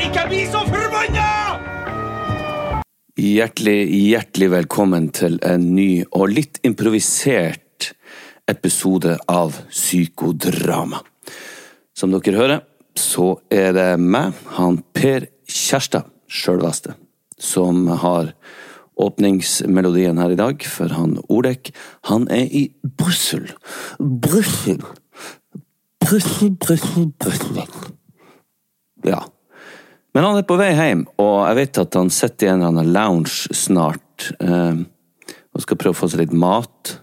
[0.00, 1.30] Stikk, bli så forbanna!
[3.20, 7.90] Hjertelig, hjertelig velkommen til en ny og litt improvisert
[8.48, 11.02] episode av Psykodrama.
[11.92, 12.62] Som dere hører,
[12.96, 16.94] så er det meg, han Per Kjærstad, sjølveste,
[17.36, 18.30] som har
[18.96, 21.74] åpningsmelodien her i dag, for han Olek,
[22.08, 23.50] han er i Brussel.
[24.00, 24.80] Brussel.
[26.00, 27.60] Brussel, Brussel, Brussel.
[29.04, 29.20] Ja.
[30.14, 32.72] Men han er på vei hjem, og jeg vet at han sitter i en eller
[32.72, 34.32] annen lounge snart.
[34.42, 34.80] Eh,
[35.50, 36.96] og skal prøve å få seg litt mat.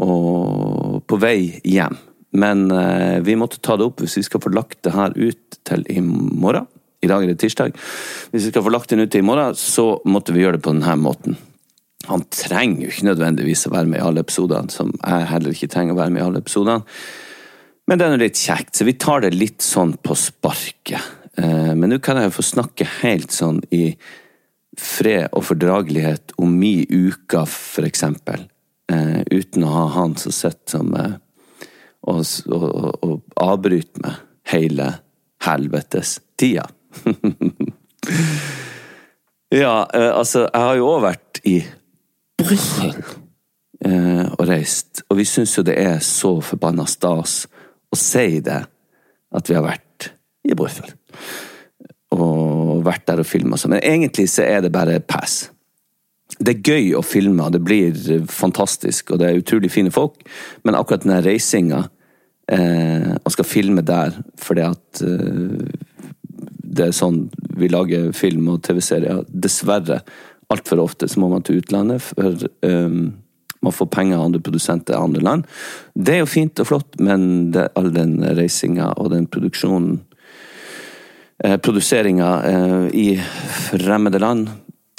[0.00, 1.98] Og på vei hjem.
[2.40, 5.60] Men eh, vi måtte ta det opp hvis vi skal få lagt det her ut
[5.66, 6.68] til i morgen.
[7.00, 7.76] I dag er det tirsdag.
[8.32, 10.64] Hvis vi skal få lagt den ut til i morgen, så måtte vi gjøre det
[10.66, 11.38] på denne måten.
[12.08, 15.68] Han trenger jo ikke nødvendigvis å være med i alle episodene, som jeg heller ikke
[15.72, 16.84] trenger å være med i alle episodene.
[17.88, 21.19] Men det er nå litt kjekt, så vi tar det litt sånn på sparket.
[21.38, 23.94] Eh, Men nå kan jeg få snakke helt sånn i
[24.78, 28.46] fred og fordragelighet om mi uke, for eksempel.
[28.90, 31.18] Eh, uten å ha han som sitter som eh,
[32.10, 34.20] og, og, og, og avbryter meg
[34.50, 34.88] hele
[35.44, 36.66] helvetes tida.
[39.62, 41.58] ja, altså, jeg har jo òg vært i
[42.40, 42.96] Brussel
[43.80, 47.46] og reist, og vi syns jo det er så forbanna stas
[47.88, 48.58] å si det,
[49.32, 50.10] at vi har vært
[50.44, 50.92] i Brussel.
[52.16, 53.76] Og vært der og filma sånn.
[53.76, 55.44] Men egentlig så er det bare pass.
[56.38, 57.96] Det er gøy å filme, det blir
[58.30, 60.22] fantastisk, og det er utrolig fine folk,
[60.64, 61.82] men akkurat den reisinga
[62.50, 65.64] eh, og skal filme der fordi at eh,
[66.70, 67.24] det er sånn
[67.58, 69.24] vi lager film og TV-serier.
[69.28, 70.00] Dessverre,
[70.50, 73.00] altfor ofte så må man til utlandet, for eh,
[73.60, 75.48] man får penger av andre produsenter i andre land.
[75.92, 79.98] Det er jo fint og flott, men det, all den reisinga og den produksjonen
[81.40, 83.06] Produseringa eh, i
[83.70, 84.50] fremmede land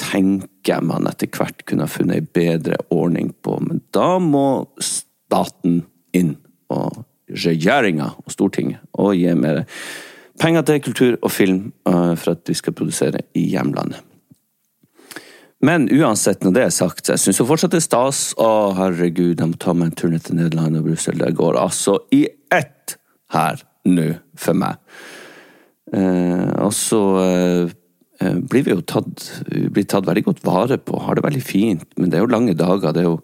[0.01, 5.83] tenker man etter hvert kunne ha funnet ei bedre ordning på, men da må staten
[6.17, 6.35] inn,
[6.73, 9.61] og regjeringa og Stortinget, og gi mer
[10.41, 14.01] penger til kultur og film uh, for at vi skal produsere i hjemlandet.
[15.61, 18.21] Men uansett, når det er sagt, jeg syns fortsatt det er stas.
[18.41, 21.19] Å, herregud, jeg må ta meg en tur ned til Nederland og Brussel.
[21.21, 22.95] Det går altså i ett
[23.35, 24.07] her nå
[24.41, 24.81] for meg.
[25.89, 27.71] Eh, og så eh,
[28.21, 31.87] eh, blir vi jo tatt, blir tatt veldig godt vare på, har det veldig fint.
[31.97, 32.93] Men det er jo lange dager.
[32.93, 33.17] Det er jo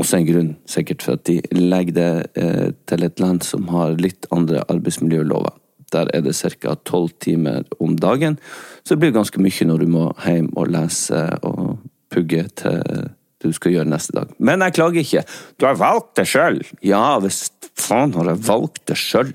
[0.00, 2.44] også en grunn, sikkert, for at de legger det
[2.88, 5.52] til et land som har litt andre arbeidsmiljølover.
[5.92, 6.72] Der er det ca.
[6.88, 8.38] tolv timer om dagen,
[8.80, 13.10] så det blir ganske mye når du må hjem og lese og pugge til
[13.42, 14.32] du skal gjøre neste dag.
[14.38, 15.24] Men jeg klager ikke.
[15.58, 16.60] Du har valgt det sjøl!
[16.86, 19.32] Ja, hvis faen har jeg valgt det sjøl.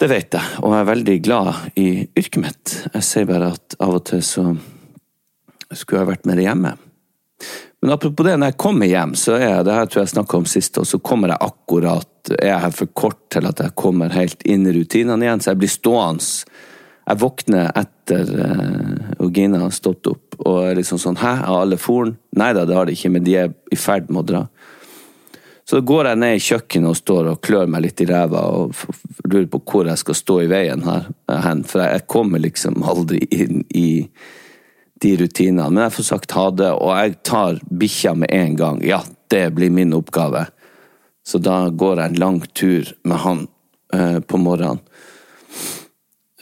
[0.00, 2.76] Det vet jeg, og jeg er veldig glad i yrket mitt.
[2.94, 4.46] Jeg sier bare at av og til så
[5.76, 6.70] skulle jeg vært mer hjemme.
[7.80, 10.40] Men apropos det, når jeg kommer hjem, så er jeg, det her tror jeg snakka
[10.40, 13.76] om sist, og så kommer jeg akkurat Er jeg her for kort til at jeg
[13.80, 16.56] kommer helt inn i rutinene igjen, så jeg blir stående.
[17.08, 21.64] Jeg våkner etter uh, og Gina har stått opp, og er liksom sånn Hæ, har
[21.64, 22.16] alle foren?
[22.36, 24.42] Nei da, det har de ikke, men de er i ferd med å dra.
[25.70, 28.72] Så går jeg ned i kjøkkenet og står og klør meg litt i ræva og
[29.30, 31.04] lurer på hvor jeg skal stå i veien her,
[31.44, 31.60] hen.
[31.62, 33.90] For jeg kommer liksom aldri inn i
[35.04, 35.68] de rutinene.
[35.70, 38.82] Men jeg får sagt ha det, og jeg tar bikkja med en gang.
[38.82, 38.98] Ja,
[39.30, 40.48] det blir min oppgave.
[41.22, 43.46] Så da går jeg en lang tur med han
[43.94, 44.82] eh, på morgenen.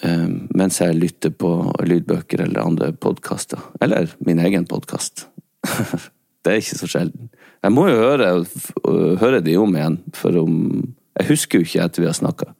[0.09, 1.53] Eh, mens jeg lytter på
[1.85, 3.61] lydbøker eller andre podkaster.
[3.85, 5.27] Eller min egen podkast.
[6.43, 7.29] det er ikke så sjelden.
[7.65, 8.31] Jeg må jo høre,
[9.19, 10.55] høre de om igjen, for om
[11.19, 12.53] Jeg husker jo ikke etter vi har snakka.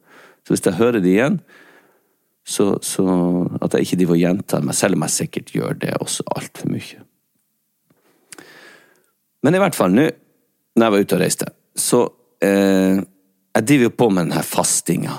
[0.43, 1.37] Så hvis jeg hører de igjen,
[2.43, 3.05] så, så
[3.61, 6.71] at jeg ikke driver og gjentar meg, selv om jeg sikkert gjør det også altfor
[6.73, 7.05] mye.
[9.45, 10.09] Men i hvert fall, nå
[10.75, 12.01] når jeg var ute og reiste, så
[12.43, 12.99] eh,
[13.55, 15.15] Jeg driver jo på med denne fastinga.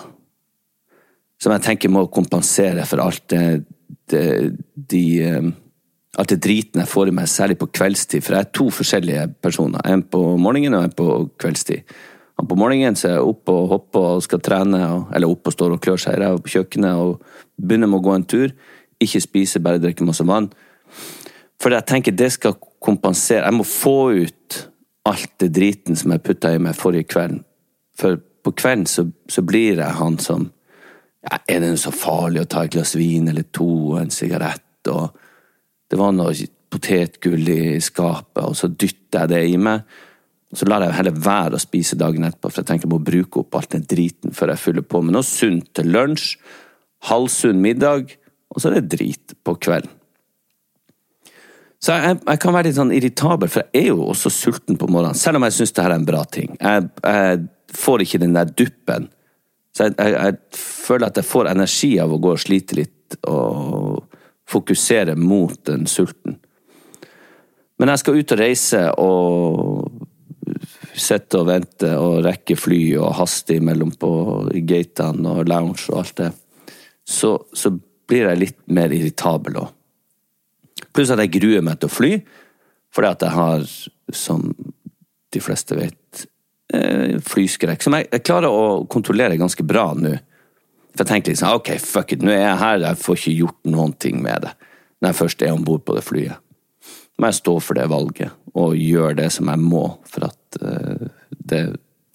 [1.40, 3.64] Som jeg tenker må kompensere for alt det,
[4.08, 4.24] det
[4.74, 5.02] de
[6.18, 8.24] Alt det driten jeg får i meg, særlig på kveldstid.
[8.26, 9.84] For jeg er to forskjellige personer.
[9.86, 11.06] En på morgenen og en på
[11.38, 11.94] kveldstid.
[12.40, 15.52] Han på morgenen så er jeg oppe og hopper og skal trene, og, eller oppe
[15.52, 17.20] og står og klør seg i ræva på kjøkkenet og
[17.60, 18.54] begynner med å gå en tur.
[19.00, 20.50] Ikke spise, bare drikke masse vann.
[21.60, 23.44] For jeg tenker det skal kompensere.
[23.44, 24.58] Jeg må få ut
[25.08, 27.44] alt det driten som jeg putta i meg forrige kvelden.
[28.00, 30.48] For på kvelden så, så blir jeg han som
[31.20, 34.88] ja, Er det så farlig å ta et glass vin eller to og en sigarett?
[34.88, 35.10] Og
[35.90, 36.34] det var noe
[36.70, 39.82] potetgull i skapet, og så dytta jeg det i meg.
[40.54, 43.42] Så lar jeg heller være å spise dagen etterpå, for jeg tenker jeg må bruke
[43.42, 46.34] opp alt den driten før jeg fyller på med noe sunt til lunsj,
[47.10, 48.16] halvsunn middag,
[48.50, 49.96] og så er det drit på kvelden.
[51.80, 54.88] Så jeg, jeg kan være litt sånn irritabel, for jeg er jo også sulten på
[54.90, 56.58] morgenen, selv om jeg syns det her er en bra ting.
[56.60, 59.08] Jeg, jeg får ikke den der duppen.
[59.72, 63.16] Så jeg, jeg, jeg føler at jeg får energi av å gå og slite litt
[63.30, 64.09] og
[64.50, 66.38] fokusere mot den sulten.
[67.80, 70.08] Men jeg skal ut og reise og
[71.00, 74.10] sitte og vente og rekke fly og haste imellom på
[74.68, 76.30] gatene og lounge og alt det,
[77.06, 77.72] så, så
[78.10, 79.70] blir jeg litt mer irritabel òg.
[80.90, 82.12] Pluss at jeg gruer meg til å fly,
[82.90, 83.66] fordi at jeg har,
[84.16, 84.48] som
[85.30, 86.24] de fleste vet,
[86.74, 87.84] eh, flyskrekk.
[87.84, 90.16] Som jeg, jeg klarer å kontrollere ganske bra nå.
[90.90, 93.72] For jeg tenker liksom, ok, fuck it, nå er jeg her, jeg får ikke gjort
[93.72, 94.54] noen ting med det.
[95.00, 96.42] Når jeg først er om bord på det flyet.
[97.20, 101.06] Må jeg stå for det valget, og gjøre det som jeg må, for at eh,
[101.30, 101.64] det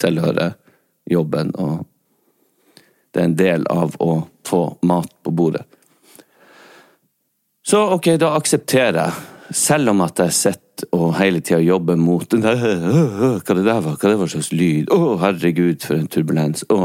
[0.02, 0.56] tilhører
[1.10, 1.86] jobben, og
[3.14, 5.64] det er en del av å få mat på bordet.
[7.66, 12.26] Så ok, da aksepterer jeg, selv om at jeg sitter og hele tida jobber mot
[12.30, 13.96] den der, Hva det der var?
[13.96, 14.92] Hva det var slags lyd?
[14.92, 16.66] Å, herregud, for en turbulens.
[16.68, 16.78] Å.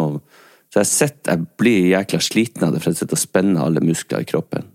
[0.71, 3.83] Så jeg sitter, jeg blir jækla sliten av det, for jeg sitter og spenner alle
[3.83, 4.69] muskler i kroppen.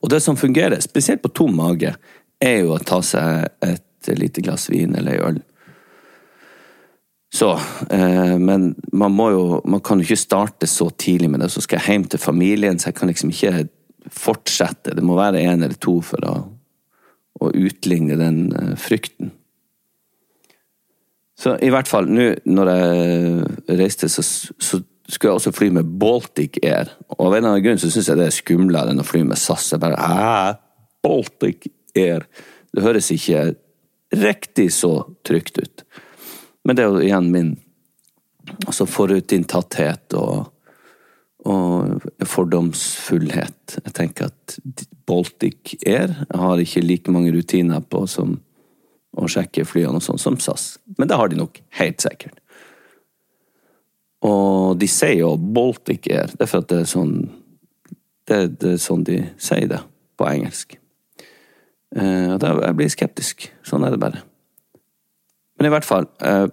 [0.00, 1.92] Og det som fungerer, spesielt på tom mage,
[2.40, 5.40] er jo å ta seg et lite glass vin eller ei øl.
[7.32, 7.50] Så,
[7.90, 11.50] eh, men man må jo Man kan jo ikke starte så tidlig med det.
[11.52, 13.68] Så skal jeg hjem til familien, så jeg kan liksom ikke
[14.10, 14.96] fortsette.
[14.96, 16.34] Det må være en eller to for å,
[17.40, 19.30] å utligne den eh, frykten.
[21.40, 25.88] Så i hvert fall, nå når jeg reiste, så, så skulle jeg også fly med
[26.00, 26.92] Baltic Air.
[27.16, 29.22] Og av en eller annen grunn så syns jeg det er skumlere enn å fly
[29.26, 29.70] med SAS.
[29.72, 32.26] Jeg bare, Æ, Baltic Air?
[32.70, 33.54] Det høres ikke
[34.20, 34.92] riktig så
[35.26, 35.84] trygt ut.
[36.66, 37.50] Men det er jo igjen min
[38.66, 40.50] altså forutinntatthet og,
[41.48, 43.78] og fordomsfullhet.
[43.80, 44.58] Jeg tenker at
[45.08, 48.36] Baltic Air har ikke like mange rutiner på som
[49.18, 50.76] å sjekke flyene og sånn som SAS.
[50.98, 52.38] Men det har de nok helt sikkert.
[54.26, 57.14] Og de sier jo Baltic Air, det er for at det er sånn
[58.28, 59.80] det, det er sånn de sier det
[60.20, 60.76] på engelsk.
[61.96, 63.48] Eh, og da jeg blir skeptisk.
[63.66, 64.22] Sånn er det bare.
[65.58, 66.46] Men i hvert fall eh,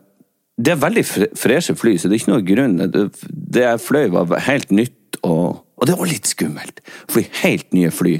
[0.57, 1.03] Det er veldig
[1.37, 2.79] freshe fly, så det er ikke noe grunn.
[2.89, 6.81] Det, det jeg fløy, var helt nytt, og, og det var litt skummelt.
[7.13, 8.15] Fly helt nye fly.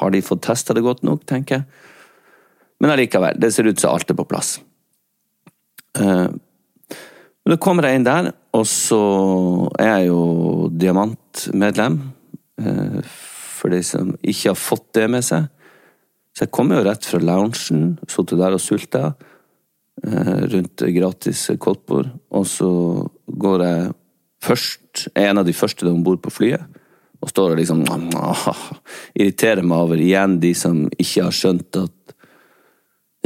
[0.00, 1.92] Har de fått testa det godt nok, tenker jeg.
[2.80, 4.56] Men allikevel, det ser ut som alt er på plass.
[5.98, 6.28] Eh,
[7.46, 9.00] men da kommer jeg inn der, og så
[9.78, 10.22] er jeg jo
[10.74, 12.00] diamantmedlem.
[12.60, 13.00] eh,
[13.56, 15.46] For de som ikke har fått det med seg.
[16.36, 19.04] Så jeg kommer jo rett fra loungen, sittet der og sulta
[20.04, 22.10] eh, rundt gratis koldtbord.
[22.30, 22.68] Og så
[23.26, 23.94] går jeg
[24.44, 26.66] først, er en av de første om bord på flyet,
[27.22, 27.86] og står og liksom
[29.18, 32.15] irriterer meg over igjen de som ikke har skjønt at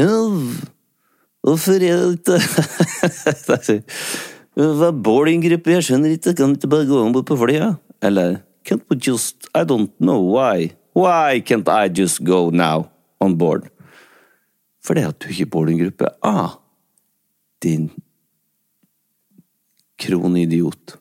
[0.00, 0.10] ja,
[1.40, 2.34] Hvorfor er det
[3.64, 3.82] ikke
[4.80, 5.72] Hva bowlinggruppe?
[5.72, 6.34] Jeg skjønner ikke.
[6.36, 7.78] Kan du ikke bare gå om bord på flyet?
[8.02, 10.72] Eller Can't we just I don't know why.
[10.94, 12.90] Why can't I just go now
[13.20, 13.70] on board?
[14.84, 16.48] Fordi at du ikke er bowlinggruppe A.
[17.62, 17.90] din
[20.00, 20.96] kronidiot.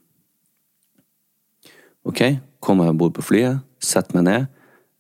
[2.05, 2.21] Ok,
[2.59, 4.45] kommer jeg bord på flyet, setter meg ned.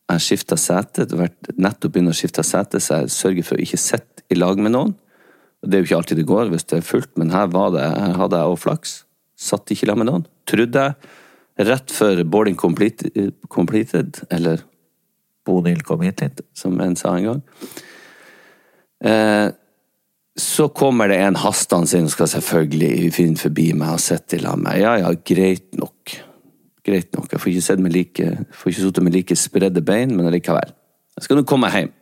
[0.09, 3.81] Jeg skifta sete, vært nettopp begynt å skifte sete, så jeg sørger for å ikke
[3.81, 4.95] sitte i lag med noen.
[5.61, 7.83] Det er jo ikke alltid det går hvis det er fullt, men her, var det,
[7.83, 8.95] her hadde jeg òg flaks.
[9.39, 10.25] Satt ikke i lag med noen.
[10.49, 14.63] Trodde jeg rett før boarding completed, completed eller
[15.47, 16.41] Bonil kom hit litt.
[16.53, 17.41] som en sa en gang.
[19.03, 19.49] Eh,
[20.39, 24.43] så kommer det en hastende inn og skal selvfølgelig finne forbi meg og sitte i
[24.43, 24.81] lag med meg.
[24.83, 26.15] Ja ja, greit nok.
[26.89, 27.29] Greit nok.
[27.31, 28.33] Jeg får ikke sett med like,
[28.65, 30.73] sittet med like spredde bein, men allikevel.
[31.19, 31.93] Jeg skal nå komme hjem.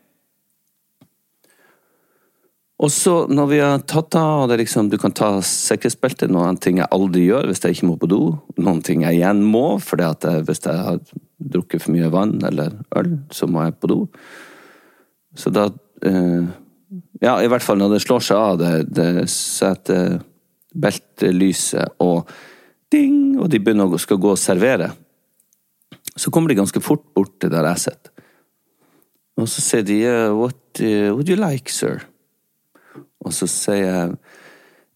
[2.77, 6.60] Og så, når vi har tatt av, og det liksom, du kan ta sikkerhetsbeltet, noen
[6.62, 8.20] ting jeg aldri gjør hvis jeg ikke må på do,
[8.62, 9.98] noen ting jeg igjen må, for
[10.46, 11.00] hvis jeg har
[11.41, 14.00] drukket for mye vann eller øl, så må jeg på do.
[15.38, 15.70] Så da
[16.06, 16.46] eh,
[17.17, 20.20] Ja, i hvert fall når det slår seg av, det, det setter
[20.77, 22.29] beltelyset og
[22.94, 24.91] ding, og de begynner å skal gå og servere,
[26.17, 28.13] så kommer de ganske fort bort til der jeg sitter.
[29.38, 29.98] Og så sier de
[30.34, 32.01] What uh, would you like, sir?
[33.22, 34.15] Og så sier jeg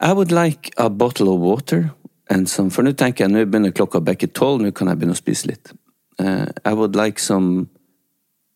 [0.02, 1.92] I would like a bottle of water.
[2.30, 4.98] And some, for nå tenker jeg, nå begynner klokka å bikke tolv, nå kan jeg
[4.98, 5.74] begynne å spise litt.
[6.18, 7.68] Uh, I would like some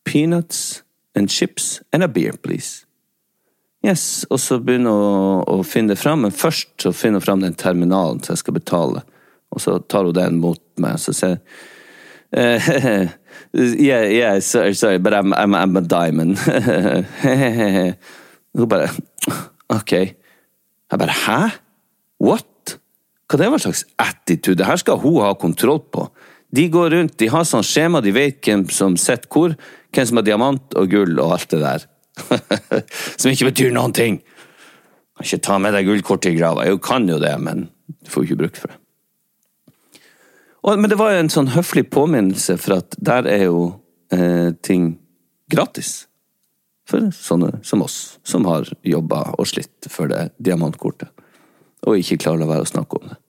[0.06, 0.82] peanuts
[1.14, 2.86] and chips and a beer, please.
[3.86, 7.44] Yes, og så begynner å, å finne det fram, men først så finner hun fram
[7.44, 9.04] den terminalen så jeg skal betale.
[9.56, 11.38] Og så tar hun den mot meg, og så sier
[12.36, 13.08] uh,
[13.56, 16.38] yeah, yeah, sorry, sorry, but I'm, I'm, I'm a diamond.
[18.56, 18.90] Hun bare
[19.72, 19.92] Ok.
[19.92, 21.40] Jeg bare Hæ?
[22.22, 22.78] What?
[23.26, 24.60] Hva det var slags attitude?
[24.60, 26.06] Det her skal hun ha kontroll på.
[26.56, 29.56] De går rundt, de har sånn skjema, de vet hvem som sitter hvor,
[29.92, 31.88] hvem som har diamant og gull og alt det der.
[33.20, 34.22] som ikke betyr noen ting.
[35.24, 36.68] Ikke ta med deg gullkortet i grava.
[36.70, 38.80] Jo, kan jo det, men du får jo ikke bruk for det.
[40.66, 43.60] Og, men det var jo en sånn høflig påminnelse, for at der er jo
[44.14, 44.96] eh, ting
[45.52, 46.08] gratis.
[46.90, 51.12] For sånne som oss, som har jobba og slitt for det diamantkortet.
[51.86, 53.20] Og ikke klarer å la være å snakke om det.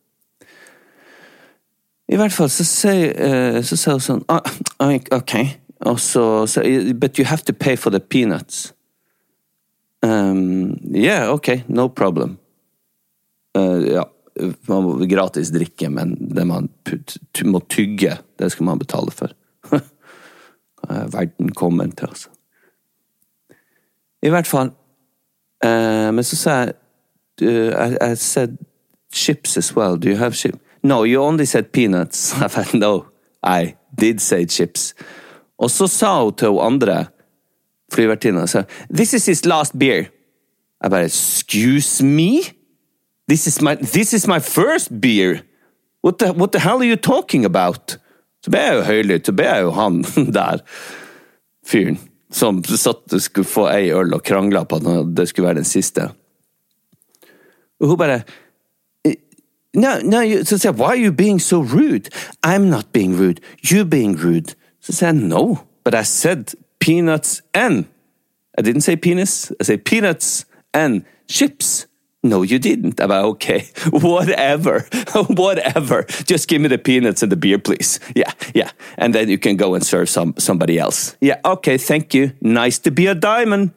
[2.06, 4.44] I hvert fall så sier, eh, så hun sånn ah,
[4.78, 5.34] ah, Ok.
[5.86, 8.72] Og så sier But you have to pay for the peanuts.
[10.02, 12.38] Um, yeah, ok, no problem.
[13.56, 14.04] Uh, ja,
[14.68, 19.32] man må gratis drikke, men det man put, må tygge, det skal man betale for.
[20.86, 22.28] Er verden kommer til, altså?
[24.22, 24.70] I hvert fall.
[25.64, 26.74] Uh, men så sa jeg
[27.42, 28.58] uh, I, I said
[29.12, 29.96] chips as well.
[29.96, 30.58] Do you have chips?
[30.82, 32.34] No, you only said peanuts.
[32.42, 33.06] I said no,
[33.42, 34.94] I did say chips.
[35.58, 37.06] Og så sa hun til hun andre
[37.92, 38.46] flyvertinna
[38.94, 40.04] This is his last beer.
[40.82, 42.55] Jeg bare Excuse me?
[43.28, 45.42] This is my, this is my first beer!
[46.00, 47.98] What the, what the hell are you talking about?
[48.44, 50.02] Så ble jeg jo høylytt, så ble jeg jo han
[50.38, 50.60] der
[51.66, 51.98] fyren
[52.30, 55.66] som satt og skulle få ei øl og krangla på at det skulle være den
[55.66, 56.10] siste.
[57.80, 58.20] Og hun bare
[59.76, 62.08] No, no, så sier jeg, why are you being so rude?
[62.42, 64.54] I'm not being rude, you're being rude.
[64.80, 67.84] Så sier jeg, no, but I said peanuts and
[68.58, 71.86] I didn't say penis, I said peanuts and chips.
[72.28, 73.00] No, you didn't.
[73.00, 74.80] I went, okay, whatever,
[75.28, 76.04] whatever.
[76.26, 78.00] Just give me the peanuts and the beer, please.
[78.14, 78.70] Yeah, yeah.
[78.98, 81.16] And then you can go and serve some, somebody else.
[81.20, 82.32] Yeah, okay, thank you.
[82.40, 83.70] Nice to be a diamond.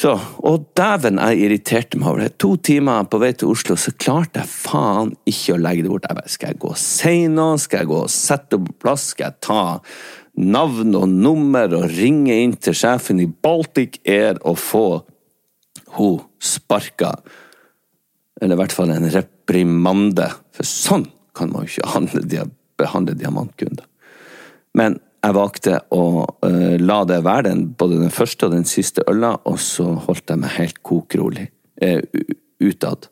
[0.00, 2.32] Så, og dæven, jeg irriterte meg over det.
[2.42, 6.08] To timer på vei til Oslo, så klarte jeg faen ikke å legge det bort.
[6.08, 7.60] Jeg bare, Skal jeg gå og si noe?
[7.62, 9.06] Skal jeg gå og sette opp plass?
[9.14, 9.62] Skal jeg ta
[10.34, 14.86] navn og nummer og ringe inn til sjefen i Baltic Air og få
[15.96, 17.14] hun sparka?
[18.40, 20.28] Eller i hvert fall en reprimande.
[20.54, 22.46] For sånn kan man jo ikke handle,
[22.78, 23.86] behandle diamantkunder.
[24.74, 29.04] Men jeg valgte å uh, la det være den, både den første og den siste
[29.08, 31.46] øla, og så holdt jeg meg helt kokrolig
[31.80, 32.02] uh,
[32.60, 33.08] utad.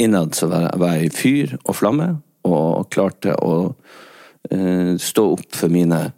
[0.00, 2.08] Innad så var jeg, i fyr og flamme,
[2.48, 6.08] og klarte å uh, stå opp for mine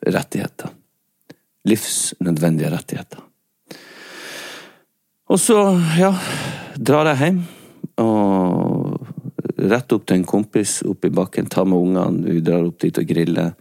[0.00, 0.70] rettigheter.
[1.68, 3.20] Livsnødvendige rettigheter.
[5.30, 5.56] Og så,
[5.94, 6.10] ja,
[6.74, 7.36] drar jeg hjem,
[8.02, 12.80] og rett opp til en kompis opp i bakken, tar med ungene, vi drar opp
[12.82, 13.52] dit og griller.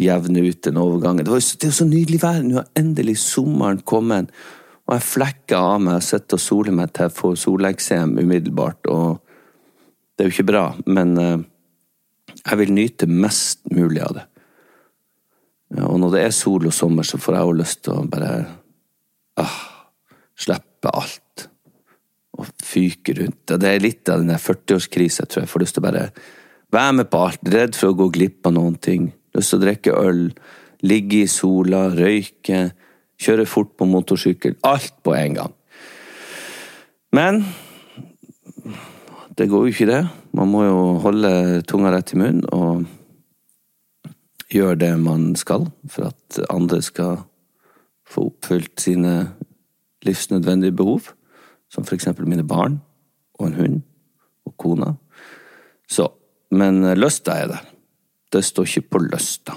[0.00, 1.22] Jevne ut den overgangen.
[1.22, 2.40] Det, var det er jo så nydelig vær!
[2.42, 4.32] Nå har endelig sommeren kommet.
[4.88, 8.90] Og jeg flekker av meg jeg sitter og soler meg til jeg får soleksem umiddelbart.
[8.90, 9.20] Og
[10.16, 11.44] det er jo ikke bra, men uh,
[12.40, 14.26] jeg vil nyte mest mulig av det.
[15.84, 18.34] Og når det er sol og sommer, så får jeg jo lyst til å bare
[19.42, 19.58] ah,
[20.34, 21.48] Slippe alt.
[22.34, 23.46] Og fyke rundt.
[23.46, 25.52] Det er litt av den der 40-årskrisa, tror jeg.
[25.52, 26.06] Får lyst til å bare
[26.74, 27.52] være med på alt.
[27.54, 29.12] Redd for å gå glipp av noen ting.
[29.36, 30.24] Lyst til å drikke øl.
[30.84, 32.64] Ligge i sola, røyke.
[33.22, 34.58] Kjøre fort på motorsykkel.
[34.66, 35.54] Alt på en gang.
[37.14, 37.44] Men
[39.38, 40.02] det går jo ikke, det.
[40.34, 42.84] Man må jo holde tunga rett i munnen og
[44.54, 47.24] gjøre det man skal for at andre skal
[48.06, 49.14] få oppfylt sine
[50.06, 51.10] livsnødvendige behov,
[51.72, 52.80] som for eksempel mine barn
[53.38, 53.82] og en hund
[54.46, 54.94] og kona.
[55.88, 56.08] Så,
[56.54, 57.70] men lysta er der.
[58.32, 59.56] Det står ikke på lysta.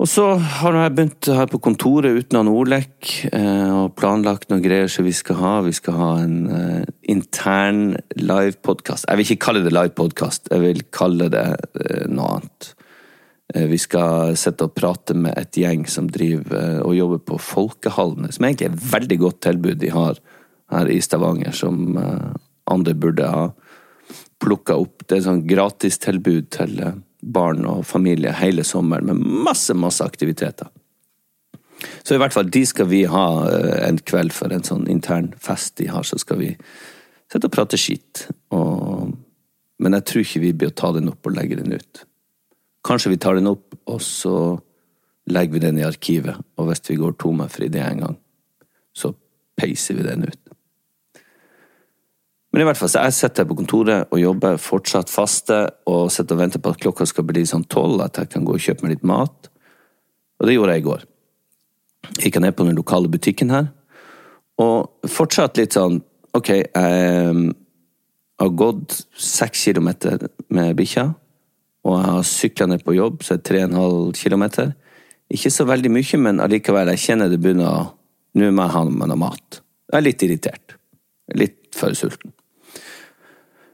[0.00, 4.62] Og så har jeg begynt her på kontoret uten han Olek eh, og planlagt noen
[4.64, 5.50] greier som vi skal ha.
[5.66, 9.04] Vi skal ha en uh, intern livepodkast.
[9.10, 11.44] Jeg vil ikke kalle det livepodkast, jeg vil kalle det
[12.08, 12.70] noe annet.
[13.54, 18.32] Uh, vi skal sitte og prate med et gjeng som driver og jobber på Folkehallene,
[18.32, 20.20] som egentlig er et veldig godt tilbud de har
[20.70, 21.96] her i Stavanger, som
[22.70, 23.48] andre burde ha
[24.40, 25.02] plukka opp.
[25.06, 26.76] Det er et sånn gratistilbud til
[27.20, 30.70] barn og familie hele sommeren med masse, masse aktiviteter.
[32.02, 35.30] Så i hvert fall, de skal vi ha eh, en kveld for en sånn intern
[35.40, 36.52] fest de har, så skal vi
[37.30, 38.26] sitte og prate skitt.
[38.56, 39.12] Og...
[39.80, 42.02] Men jeg tror ikke vi blir å ta den opp og legge den ut.
[42.86, 44.58] Kanskje vi tar den opp, og så
[45.30, 48.16] legger vi den i arkivet, og hvis vi går tomme for idé en gang,
[48.96, 49.12] så
[49.60, 50.40] peiser vi den ut.
[52.50, 55.60] Men i hvert fall, så jeg sitter på kontoret og jobber fortsatt faste
[55.90, 58.56] og sitter og venter på at klokka skal bli sånn tolv, at jeg kan gå
[58.56, 59.50] og kjøpe meg litt mat.
[60.40, 61.04] Og det gjorde jeg i går.
[62.16, 63.70] Gikk jeg ned på den lokale butikken her,
[64.60, 67.54] og fortsatt litt sånn Ok, jeg
[68.38, 71.08] har gått seks kilometer med bikkja,
[71.86, 74.68] og jeg har sykla ned på jobb, så er det og en kilometer.
[75.30, 77.80] Ikke så veldig mye, men allikevel, jeg kjenner det begynner å
[78.30, 79.58] Nå må jeg ha med noe mat.
[79.90, 80.78] Jeg er litt irritert.
[81.34, 82.30] Litt for sulten.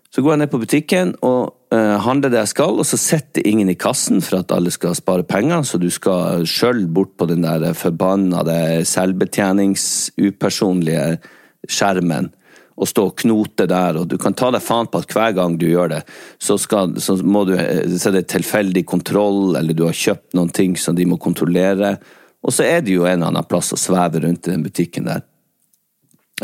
[0.08, 3.44] Så går jeg ned på butikken og uh, handler det jeg skal, og så setter
[3.44, 7.28] ingen i kassen for at alle skal spare penger, så du skal sjøl bort på
[7.28, 11.20] den der forbannede selvbetjenings-upersonlige
[11.68, 12.32] skjermen
[12.76, 15.56] og stå og knote der, og du kan ta deg faen på at hver gang
[15.56, 16.02] du gjør det,
[16.38, 20.52] så, skal, så må du så er det tilfeldig kontroll, eller du har kjøpt noen
[20.52, 21.96] ting som de må kontrollere,
[22.44, 25.08] og så er det jo en eller annen plass å sveve rundt i den butikken
[25.08, 25.24] der.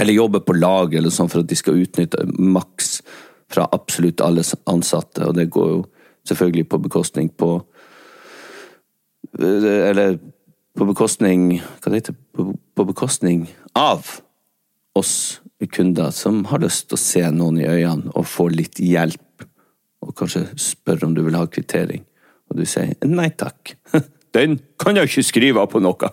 [0.00, 3.02] Eller jobbe på lager eller sånn for at de skal utnytte maks
[3.52, 5.82] fra absolutt alle ansatte, og det går jo
[6.28, 7.58] selvfølgelig på bekostning på
[9.42, 10.18] Eller
[10.76, 12.46] på bekostning Hva heter det?
[12.74, 14.06] på bekostning av
[14.96, 19.46] oss kunder som har lyst til å se noen i øynene og få litt hjelp,
[20.02, 22.02] og kanskje spørre om du vil ha kvittering,
[22.50, 23.76] og du sier nei takk.
[24.36, 26.08] Den kan jeg ikke skrive på noe!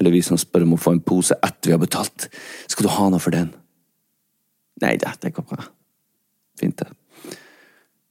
[0.00, 2.28] Eller vi som spør om å få en pose etter vi har betalt.
[2.70, 3.50] Skal du ha noe for den?
[4.80, 5.64] Nei da, det går bra.
[6.60, 7.36] Fint, det.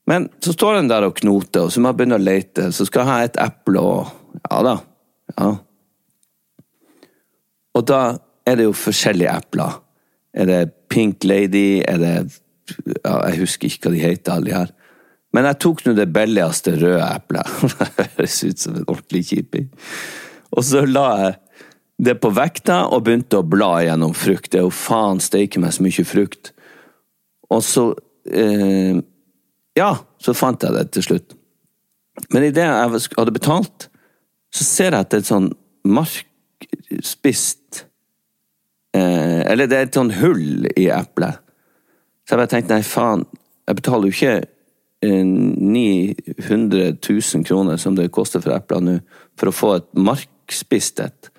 [0.09, 2.69] Men så står den der og knoter, og så må jeg begynne å lete.
[2.73, 4.75] Så skal jeg ha et eple og Ja da.
[5.35, 5.49] Ja.
[7.77, 8.01] Og da
[8.49, 9.79] er det jo forskjellige epler.
[10.33, 11.81] Er det Pink Lady?
[11.87, 12.13] Er det
[13.03, 14.71] ja, Jeg husker ikke hva de heter, alle de her.
[15.33, 17.49] Men jeg tok nå det billigste røde eplet.
[17.97, 19.67] Det høres ut som en ordentlig kjiping.
[20.57, 21.35] Og så la jeg
[21.99, 24.49] det på vekta og begynte å bla gjennom frukt.
[24.51, 26.53] Det er jo faen steike meg så mye frukt.
[27.51, 27.91] Og så
[28.31, 28.97] eh,
[29.77, 31.35] Ja, så fant jeg det til slutt.
[32.33, 33.89] Men idet jeg hadde betalt,
[34.55, 35.51] så ser jeg at det er et sånn
[35.87, 37.83] markspist
[38.97, 41.41] eh, Eller det er et sånn hull i eplet.
[42.25, 43.25] Så jeg bare tenkte nei, faen,
[43.69, 44.35] jeg betaler jo ikke
[45.05, 48.99] eh, 900 000 kroner som det koster for epler nå,
[49.39, 51.31] for å få et markspist et.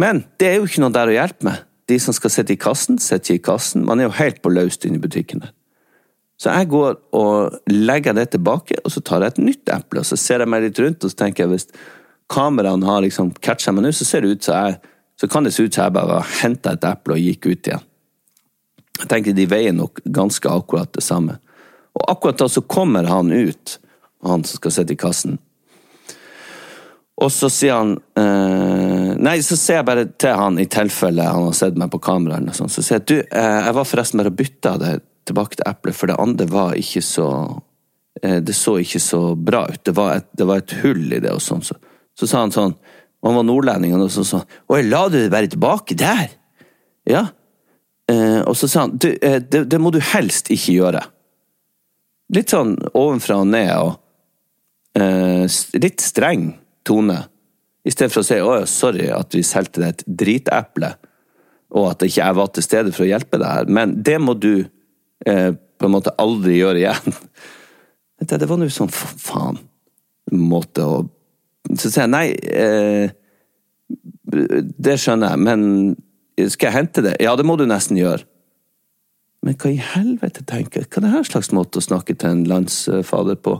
[0.00, 2.60] Men det er jo ikke noe der å hjelpe med de som skal sitte i
[2.60, 3.84] kassen, sitter ikke i kassen.
[3.84, 5.44] Man er jo helt på løst inne i butikken.
[6.40, 10.08] Så jeg går og legger det tilbake, og så tar jeg et nytt eple, og
[10.08, 11.68] så ser jeg meg litt rundt, og så tenker jeg hvis
[12.32, 14.80] kameraene har liksom catcha meg nå, så ser det ut som jeg
[15.20, 17.86] så kan det se ut som jeg bare henta et eple og gikk ut igjen.
[19.00, 21.38] Jeg tenker de veier nok ganske akkurat det samme.
[21.94, 23.78] Og akkurat da så kommer han ut,
[24.24, 25.38] han som skal sitte i kassen,
[27.22, 31.46] og så sier han eh, Nei, så ser jeg bare til han i tilfelle han
[31.46, 32.40] har sett meg på kamera.
[32.40, 34.94] eller sånt, Så sier jeg du, eh, jeg var forresten bare og bytta det
[35.28, 37.28] tilbake til eplet, for det andre var ikke så
[38.22, 39.84] eh, Det så ikke så bra ut.
[39.84, 41.62] Det var et, det var et hull i det og sånn.
[41.62, 41.78] Så,
[42.18, 42.74] så, sa han sånn
[43.24, 46.28] og Han var nordlending, og så sa han Å, la du det bare tilbake der?
[47.08, 47.24] Ja.
[48.10, 51.00] Eh, og så sa han du, eh, det, det må du helst ikke gjøre.
[52.36, 55.48] Litt sånn ovenfra og ned og eh,
[55.80, 56.50] litt streng
[56.84, 57.22] tone.
[57.84, 60.94] I stedet for å si 'Å sorry at vi solgte deg et driteple',
[61.74, 64.36] og at ikke jeg var til stede for å hjelpe deg her, men det må
[64.36, 64.64] du
[65.26, 67.18] eh, på en måte aldri gjøre igjen.
[68.24, 69.58] Det, det var nå sånn faen
[70.32, 71.00] måte å
[71.72, 73.08] Så sier jeg nei, eh,
[74.34, 77.16] det skjønner jeg, men skal jeg hente det?
[77.22, 78.26] Ja, det må du nesten gjøre.
[79.44, 80.88] Men hva i helvete, tenker jeg?
[80.88, 83.58] Hva er det her slags måte å snakke til en landsfader på?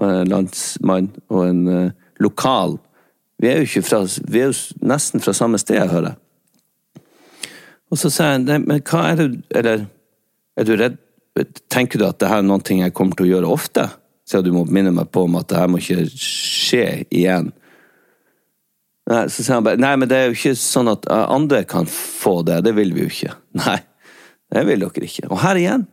[0.00, 1.92] En landsmann og en eh,
[2.24, 2.78] lokal
[3.42, 6.14] Vi er fra Vi er jo nesten fra samme sted, jeg hører.
[7.90, 9.28] Og så sier jeg, nei, men hva er det
[9.60, 9.84] Eller
[10.56, 10.96] er du redd
[11.70, 13.86] Tenker du at det her er noe jeg kommer til å gjøre ofte?
[14.30, 17.50] Så du må minne meg på om at det her må ikke skje igjen.
[19.10, 21.64] Nei, så sier han bare Nei, men det er jo ikke sånn at eh, andre
[21.66, 22.60] kan få det.
[22.68, 23.34] Det vil vi jo ikke.
[23.64, 23.80] Nei,
[24.54, 25.26] det vil dere ikke.
[25.32, 25.88] Og her igjen.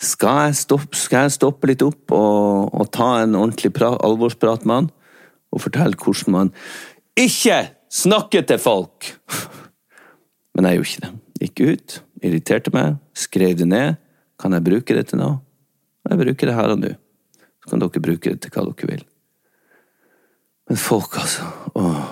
[0.00, 4.64] Skal jeg stoppe, skal jeg stoppe litt opp og, og ta en ordentlig pra, alvorsprat
[4.68, 4.92] med han?
[5.52, 6.52] Og fortelle hvordan man
[7.20, 7.58] ikke
[7.92, 9.10] snakker til folk?
[10.56, 11.12] Men jeg gjorde ikke det.
[11.40, 14.00] Gikk ut, irriterte meg, skrev det ned.
[14.40, 15.38] Kan jeg bruke det til noe?
[16.08, 16.96] Jeg bruker det her og nå.
[17.70, 19.04] Kan dere bruke det til hva dere vil.
[20.70, 21.46] Men folk, altså.
[21.78, 22.02] Åh,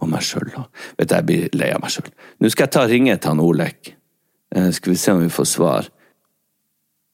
[0.00, 0.64] og meg sjøl, da.
[0.98, 2.10] Vet du, jeg blir lei av meg sjøl.
[2.40, 3.92] Nå skal jeg ta ringe til han Olek.
[4.54, 5.90] Eh, skal vi se om vi får svar.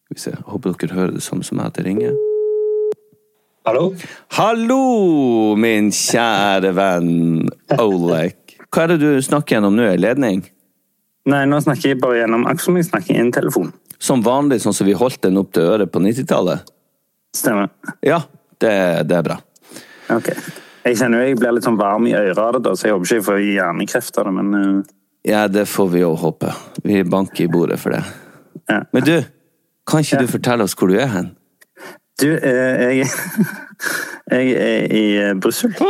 [0.06, 0.32] Skal vi se.
[0.37, 2.16] Jeg håper dere hører det samme som jeg at jeg ringer.
[3.66, 3.88] Hallo?
[4.37, 4.82] Hallo,
[5.59, 7.48] min kjære venn
[7.82, 8.54] Olek.
[8.70, 9.88] Hva er det du snakker gjennom nå?
[9.98, 10.44] Ledning?
[11.26, 13.72] Nei, nå snakker jeg bare gjennom som jeg snakker i en telefon.
[13.98, 16.62] Som vanlig, sånn som vi holdt den opp til øret på 90-tallet?
[17.37, 17.68] Stemmer.
[18.07, 18.22] Ja,
[18.62, 18.72] det,
[19.11, 19.37] det er bra.
[20.14, 20.31] Ok.
[20.87, 22.94] Jeg kjenner jo jeg blir litt sånn varm i øret av det, da, så jeg
[22.94, 24.77] håper ikke jeg får hjernekreft av det, men eh,
[25.33, 26.53] Ja, det får vi jo håpe.
[26.87, 28.03] Vi banker i bordet for det.
[28.70, 28.81] ja.
[28.94, 29.16] Men du,
[29.87, 30.22] kan ikke Ja.
[30.22, 31.33] du fortelle oss hvor du er hen?
[32.22, 33.11] Du, eh, jeg,
[34.33, 35.75] jeg er i eh, Brussel.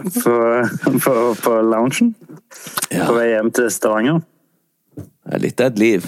[0.00, 0.32] På,
[1.04, 2.14] på, på loungen.
[2.90, 3.04] Ja.
[3.06, 4.20] På vei hjem til Stavanger.
[4.96, 6.06] Det er litt av et liv.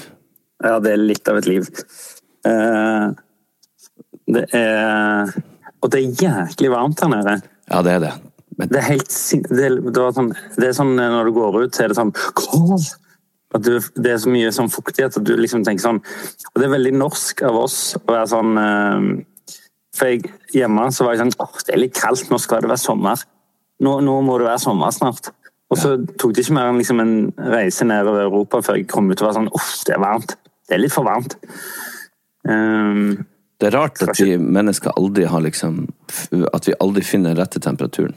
[0.63, 1.67] Ja, det er litt av et liv.
[2.49, 3.07] Eh,
[4.33, 5.33] det er
[5.83, 7.41] Og det er jæklig varmt her nede.
[7.71, 8.13] Ja, det er det.
[8.59, 9.43] Men Det er helt sin...
[9.43, 12.13] Det det sånn, det er sånn eh, når du går ut, så er det sånn!
[13.53, 16.65] At du, det er så mye sånn fuktighet at du liksom tenker sånn Og det
[16.65, 19.09] er veldig norsk av oss å være sånn eh,
[19.99, 22.71] For jeg, hjemme så var jeg sånn Åh, det er litt kaldt, nå skal det
[22.71, 23.27] være sommer.
[23.83, 25.33] Nå, nå må det være sommer snart.
[25.73, 27.15] Og så tok det ikke mer enn liksom en
[27.53, 30.37] reise nedover Europa før jeg kom ut og var sånn Uff, det er varmt.
[30.69, 31.37] Det er litt for varmt.
[32.49, 33.25] Um,
[33.63, 35.85] det er rart at vi mennesker aldri har liksom
[36.51, 38.17] At vi aldri finner rette temperaturen.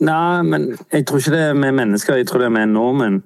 [0.00, 3.20] Nei, men jeg tror ikke det er med mennesker, jeg tror det er med nordmenn.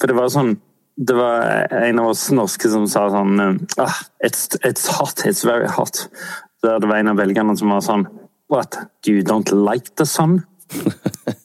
[0.00, 0.56] For det var sånn
[0.98, 3.38] Det var en av oss norske som sa sånn
[3.78, 6.08] ah, it's, it's hot, it's very hot.
[6.62, 8.08] Der det var en av velgerne som var sånn
[8.50, 8.76] What?
[9.06, 10.42] Do you don't like the sun?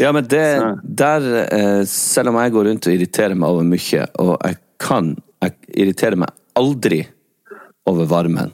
[0.00, 1.20] Ja, men det Så- der
[1.52, 5.52] eh, Selv om jeg går rundt og irriterer meg over mye, og jeg kan Jeg
[5.76, 7.04] irriterer meg aldri
[7.88, 8.52] over varmen.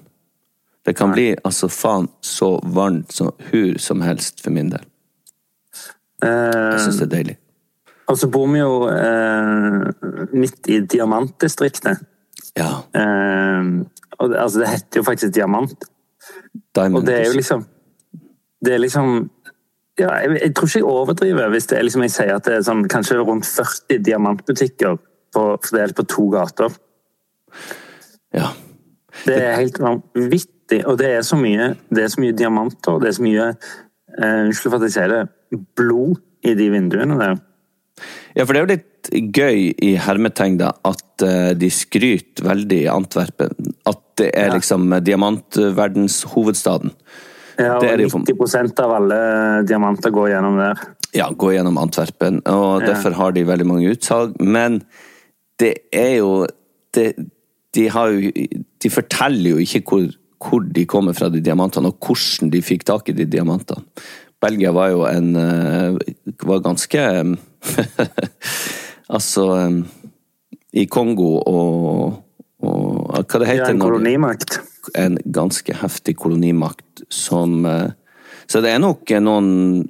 [0.87, 4.85] Det kan bli altså faen så varmt som hur som helst for min del.
[6.23, 7.37] Jeg syns det er deilig.
[8.07, 12.05] Og så bor vi jo eh, midt i diamantdistriktet.
[12.57, 12.71] Ja.
[12.95, 13.71] Eh,
[14.19, 15.89] og det, altså, det heter jo faktisk Diamant.
[16.75, 17.65] Diamond Og det er jo liksom
[18.65, 19.31] Det er liksom
[20.01, 22.55] ja, jeg, jeg tror ikke jeg overdriver hvis det er liksom jeg sier at det
[22.59, 24.99] er sånn, kanskje rundt 40 diamantbutikker
[25.33, 26.75] på, fordelt på to gater.
[28.37, 28.51] Ja.
[29.25, 33.03] Det er helt vanvittig, og det er så mye, det er så mye diamanter, og
[33.03, 35.23] det er så mye eh, Unnskyld for at jeg sier det,
[35.79, 37.39] blod i de vinduene der.
[38.37, 42.91] Ja, for det er jo litt gøy i hermetegn at eh, de skryter veldig i
[42.93, 43.73] Antwerpen.
[43.89, 44.55] At det er Ja.
[44.59, 46.93] liksom diamantverdenshovedstaden.
[47.57, 49.21] Ja, Det og det jo 90 av alle
[49.65, 50.83] diamanter går gjennom der.
[51.17, 52.93] Ja, går gjennom Antwerpen, og Ja.
[52.93, 54.39] derfor har de veldig mange utsalg.
[54.41, 54.83] Men
[55.59, 56.47] det er jo
[56.93, 57.15] det,
[57.77, 58.31] de, har jo
[58.83, 60.07] de forteller jo ikke hvor,
[60.43, 63.85] hvor de kommer fra, de diamantene, og hvordan de fikk tak i de diamantene.
[64.43, 65.97] Belgia var jo en eh,
[66.45, 67.03] var ganske
[69.17, 69.79] Altså eh,
[70.83, 72.19] I Kongo og,
[72.61, 74.59] og Hva det Ja, heter en kolonimakt.
[74.95, 77.89] en ganske heftig kolonimakt som eh,
[78.47, 79.89] Så det er nok noen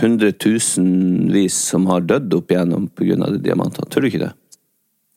[0.00, 3.28] hundretusenvis som har dødd opp igjennom pga.
[3.30, 3.86] de diamantene.
[3.92, 4.32] Tror du ikke det?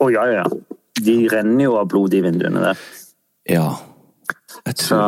[0.03, 0.43] Å ja, ja.
[1.03, 2.81] De renner jo av blod, de vinduene der.
[3.49, 3.67] Ja.
[4.65, 5.01] Jeg tror så,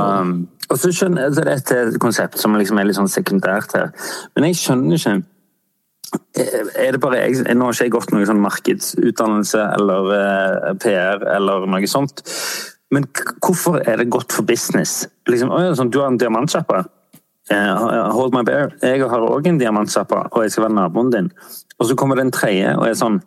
[0.69, 3.73] og så skjønner jeg, så det er et konsept som liksom er litt sånn sekundært
[3.75, 3.89] her.
[4.37, 5.15] Men jeg skjønner ikke
[6.37, 10.69] eh, Er det bare jeg, Nå har ikke jeg gått noen sånn markedsutdannelse eller eh,
[10.83, 12.23] PR eller noe sånt.
[12.93, 13.05] Men
[13.41, 15.03] hvorfor er det godt for business?
[15.29, 16.83] Liksom, å sånn, du har en diamantsjappe.
[17.53, 18.71] eh, Hold my bear.
[18.85, 21.33] Jeg har òg en diamantsjappe, og jeg skal være naboen din.
[21.79, 23.19] Og så kommer det en tredje og er sånn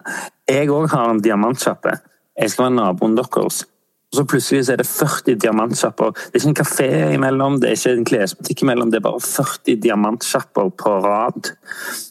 [0.50, 1.96] Jeg òg har en diamantsjappe.
[2.38, 3.64] Jeg skal være naboen deres.
[4.10, 6.10] Og så plutselig så er det 40 diamantsjapper.
[6.10, 9.20] Det er ikke en kafé imellom, det er ikke en klesbutikk imellom, det er bare
[9.22, 11.52] 40 diamantsjapper på rad.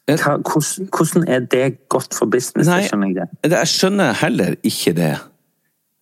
[0.08, 2.69] Hva, hvordan, hvordan er det godt for business?
[2.71, 5.17] Nei, skjønner jeg det- jeg skjønner heller ikke det.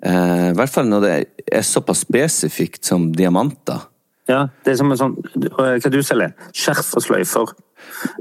[0.05, 1.15] Eh, I hvert fall når det
[1.51, 3.87] er såpass spesifikt som diamanter.
[4.29, 5.15] Ja, det er som en sånn
[5.55, 6.33] Hva du selger?
[6.53, 7.53] Skjerf og sløyfer.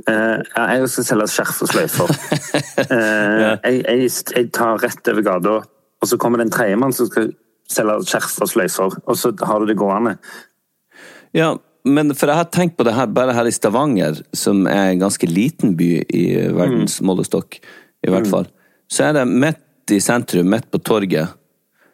[0.08, 2.08] Uh, ja, jeg skal selge skjerf og sløyfer.
[2.76, 5.54] Eh, jeg, jeg, jeg tar rett over gata,
[6.06, 7.32] og så kommer det en tredjemann som skal
[7.70, 10.12] selge skjerf og sløyfer, og så har du det gående.
[11.34, 14.92] Ja, men for jeg har tenkt på det her, bare her i Stavanger, som er
[14.92, 17.58] en ganske liten by i verdens målestokk,
[18.06, 18.46] i hvert fall,
[18.90, 21.34] så er det midt i sentrum, midt på torget,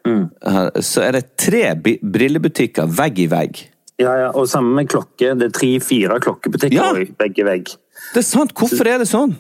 [0.05, 3.61] her, så er det tre brillebutikker vegg i vegg.
[4.01, 5.33] Ja, ja, og sammen med klokke.
[5.39, 6.93] Det er tre-fire klokkebutikker Ja.
[7.21, 7.69] vegg i vegg.
[8.13, 9.37] Det er sant, hvorfor er det sånn?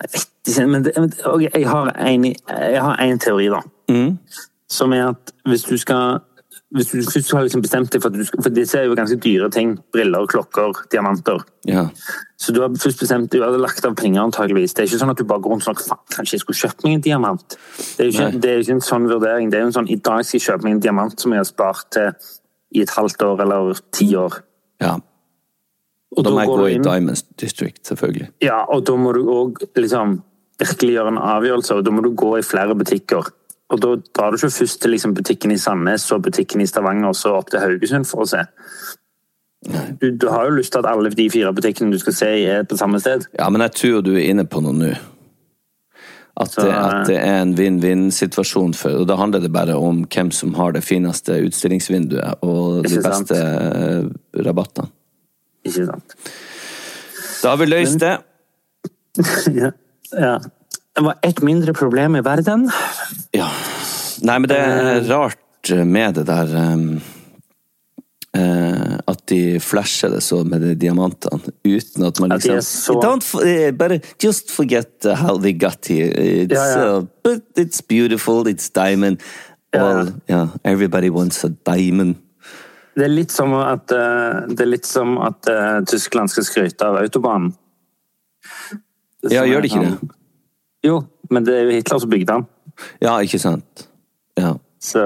[0.00, 3.60] Jeg vet ikke, men det, men- okay, jeg har en, jeg har en teori, da.
[4.68, 6.20] Som er at hvis du skal
[6.76, 8.96] hvis du først har liksom bestemt deg for at du skal, For disse er jo
[8.96, 9.78] ganske dyre ting.
[9.92, 11.40] Briller, klokker, diamanter.
[11.64, 11.86] Ja.
[12.36, 14.74] Så du har først bestemt du hadde lagt av penger antageligvis.
[14.76, 16.84] Det er ikke sånn at du bare går rundt sånn Faen, kanskje jeg skulle kjøpt
[16.84, 17.56] meg en diamant?
[17.96, 19.48] Det er jo ikke, det er ikke en sånn vurdering.
[19.48, 21.40] Det er jo en sånn I dag skal jeg kjøpe meg en diamant som jeg
[21.40, 22.10] har spart til
[22.76, 24.42] i et halvt år eller ti år.
[24.84, 24.98] ja.
[26.16, 28.30] Og Da må jeg gå i Diamonds Diamond District, selvfølgelig.
[28.40, 30.22] Ja, og da må du òg liksom
[30.58, 33.28] virkelig gjøre en avgjørelse, og da må du gå i flere butikker.
[33.68, 37.10] Og da drar du ikke først til liksom butikken i Sandnes, og butikken i Stavanger,
[37.10, 38.46] og så opp til Haugesund for å se.
[40.00, 42.46] Du, du har jo lyst til at alle de fire butikkene du skal se i,
[42.48, 43.26] er på samme sted.
[43.38, 44.92] Ja, men jeg tror du er inne på noe nå.
[46.38, 50.30] At det, at det er en vinn-vinn-situasjon, for- og da handler det bare om hvem
[50.30, 53.32] som har det fineste utstillingsvinduet og de Ikke sant?
[53.32, 54.86] beste eh, rabattene.
[55.66, 56.14] Ikke sant?
[57.42, 58.14] Da har vi løst det.
[59.60, 59.72] ja.
[60.14, 60.36] ja.
[60.98, 62.70] Det var ett mindre problem i verden.
[63.30, 63.46] Ja.
[64.26, 66.86] Nei, men det er rart med det der um,
[68.34, 72.66] uh, At de flasher det så med de diamantene, uten at man liksom at
[73.22, 76.10] så- eh, Bare just forget how they got here.
[76.10, 76.96] It's, Ja, ja.
[76.98, 79.22] uh, but it's beautiful, it's diamond.
[79.72, 79.84] Ja.
[79.84, 82.16] Well, yeah, everybody wants a diamond.
[82.96, 86.82] Det er litt som at, eh, det er litt som at uh, Tyskland skal skryte
[86.82, 87.54] av autobanen.
[89.30, 90.14] Ja, gjør de det ikke det?
[90.86, 92.46] Jo, men det er jo Hitler som bygde den.
[93.02, 93.88] Ja, ikke sant?
[94.38, 95.02] Ja, Så,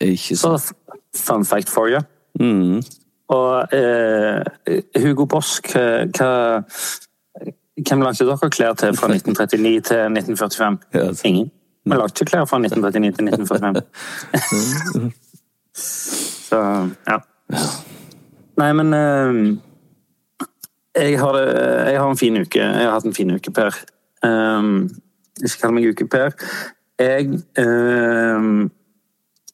[0.00, 0.72] eh, ikke så
[1.16, 2.00] fun fact for you.
[2.40, 2.82] Mm.
[3.28, 4.42] Og eh,
[5.02, 6.64] Hugo Bosk, hva, hva
[7.80, 10.78] Hvem lagde dere klær til fra 1939 til 1945?
[10.94, 11.28] Ja, altså.
[11.28, 11.50] Ingen.
[11.84, 13.82] Vi lagde ikke klær fra 1939 til 1945.
[16.50, 16.60] Så
[17.08, 17.18] ja.
[18.60, 19.38] Nei, men eh,
[20.96, 21.46] jeg, har det,
[21.92, 22.60] jeg har en fin uke.
[22.60, 23.78] Jeg har hatt en fin uke, Per.
[24.26, 24.88] Um,
[25.40, 26.34] ikke kall meg uke-Per.
[27.00, 27.30] Jeg
[27.62, 28.68] um,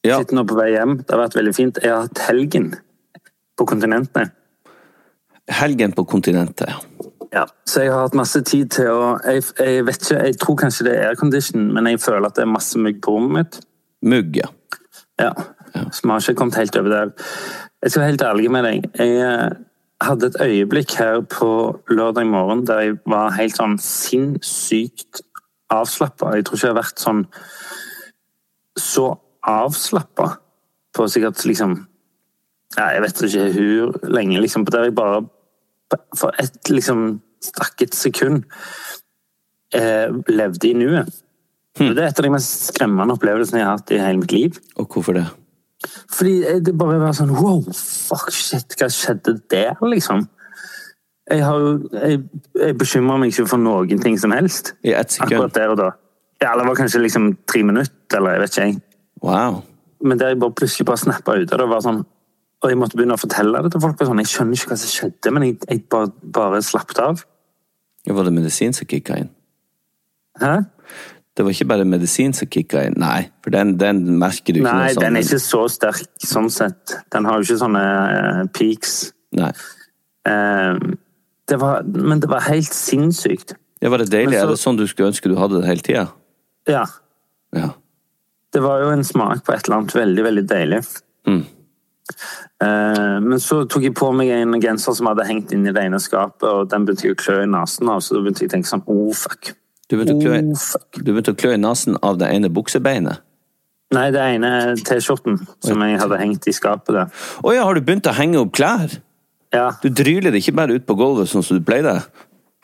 [0.03, 0.97] Ja, sitter nå på vei hjem.
[1.03, 1.79] Det har vært veldig fint.
[1.83, 2.73] Jeg har hatt helgen
[3.57, 4.33] på kontinentet.
[5.47, 6.73] helgen på kontinentet.
[7.31, 10.57] Ja, så jeg har hatt masse tid til å jeg, jeg vet ikke, jeg tror
[10.59, 13.59] kanskje det er aircondition, men jeg føler at det er masse mygg på rommet mitt.
[14.07, 14.49] Mugg, ja.
[15.19, 15.31] Ja,
[15.91, 17.11] så vi har ikke kommet helt over der.
[17.83, 18.87] Jeg skal være helt ærlig med deg.
[18.99, 19.49] Jeg eh,
[20.03, 21.49] hadde et øyeblikk her på
[21.89, 25.23] lørdag morgen der jeg var helt sånn sinnssykt
[25.73, 26.35] avslappa.
[26.35, 27.23] Jeg tror ikke jeg har vært sånn
[28.77, 29.07] så
[29.47, 30.35] avslappa
[30.93, 31.79] på sikkert liksom
[32.77, 34.65] ja, Jeg vet ikke hvor lenge, liksom.
[34.67, 35.23] Der jeg bare
[36.19, 38.43] for et liksom stakket sekund
[39.73, 41.23] eh, levde i nuet.
[41.77, 44.59] Det er et av de mest skremmende opplevelsene jeg har hatt i hele mitt liv.
[44.75, 45.25] Og hvorfor det?
[46.09, 50.25] Fordi det bare var sånn Wow, fuck, shit, hva skjedde der, liksom?
[51.29, 51.59] Jeg har
[51.93, 52.21] Jeg,
[52.55, 54.73] jeg bekymrer meg ikke for noen ting som helst.
[54.83, 55.35] I ett sekund?
[55.37, 55.89] Akkurat der og da.
[56.41, 58.65] Ja, det var kanskje liksom tre minutter, eller jeg vet ikke.
[58.67, 58.81] jeg.
[59.25, 59.61] Wow.
[60.05, 62.03] Men der jeg bare plutselig bare snappa ut av det, var sånn
[62.63, 63.99] Og jeg måtte begynne å fortelle det til folk.
[64.01, 67.19] Sånn, jeg skjønner ikke hva som skjedde, men jeg, jeg bare, bare slappet av.
[68.07, 69.29] Ja, Var det medisin som kicka inn?
[70.41, 70.55] Hæ?
[71.37, 72.95] Det var ikke bare medisin som kicka inn?
[72.97, 75.03] Nei, for den, den merker du ikke Nei, noe sånn.
[75.05, 76.95] den er ikke så sterk sånn sett.
[77.13, 78.95] Den har jo ikke sånne uh, peaks.
[79.37, 79.51] Nei.
[80.25, 80.95] Uh,
[81.47, 83.53] det var, men det var helt sinnssykt.
[83.83, 84.33] Ja, var det deilig?
[84.39, 86.07] Så- Er det sånn du skulle ønske du hadde det hele tida?
[86.67, 86.87] Ja.
[87.55, 87.69] Ja.
[88.51, 90.81] Det var jo en smak på et eller annet veldig, veldig deilig.
[91.27, 91.45] Mm.
[92.63, 95.83] Eh, men så tok jeg på meg en genser som hadde hengt inn i det
[95.85, 98.49] ene skapet, og den begynte jeg å klø i nesen av, så da begynte jeg
[98.49, 99.53] å tenke sånn oh, fuck.
[99.87, 103.23] Du begynte klø, Oh, du begynte å klø i nesen av det ene buksebeinet?
[103.95, 104.49] Nei, det ene
[104.83, 107.11] T-skjorten som jeg hadde hengt i skapet der.
[107.39, 108.97] Å ja, har du begynt å henge opp klær?
[109.55, 109.69] Ja.
[109.79, 112.01] Du dryler det ikke bare ut på gulvet sånn som du pleide?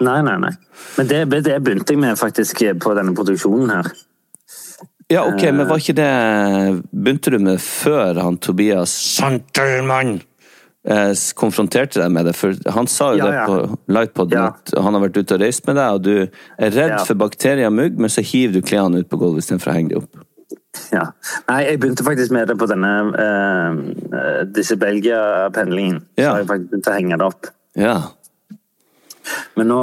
[0.04, 0.52] Nei, nei, nei.
[0.98, 3.94] Men det, det begynte jeg med faktisk på denne produksjonen her.
[5.12, 6.12] Ja, ok, men var ikke det
[6.90, 10.24] Begynte du med før han Tobias Santelmann eh,
[11.40, 12.34] konfronterte deg med det?
[12.36, 14.48] For han sa jo Ja, det på lightpod Ja.
[14.48, 16.16] at han har vært ute og reist med deg, og du
[16.60, 17.04] er redd Ja.
[17.06, 19.90] for bakterier og mugg, men så hiver du klærne ut på gulvet istedenfor å henge
[19.90, 20.26] dem opp.
[20.92, 21.06] Ja.
[21.48, 23.72] Nei, jeg begynte faktisk med det på denne eh,
[24.18, 26.02] eh, disse Belgia-pendlingen.
[26.18, 27.48] Så har jeg faktisk begynt å henge det opp.
[27.76, 27.98] Ja.
[29.56, 29.80] Men nå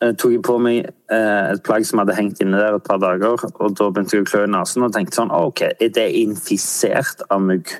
[0.00, 2.98] eh, tok jeg på meg eh, et plagg som hadde hengt inne der et par
[3.02, 6.06] dager, og da begynte jeg å klø i nesen og tenkte sånn OK, er det
[6.22, 7.74] infisert av mugg?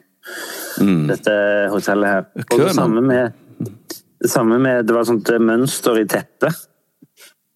[1.09, 1.35] Dette
[1.73, 2.25] hotellet her.
[2.45, 3.33] Og det samme med
[4.19, 6.65] det samme med Det var sånt eh, mønster i teppet.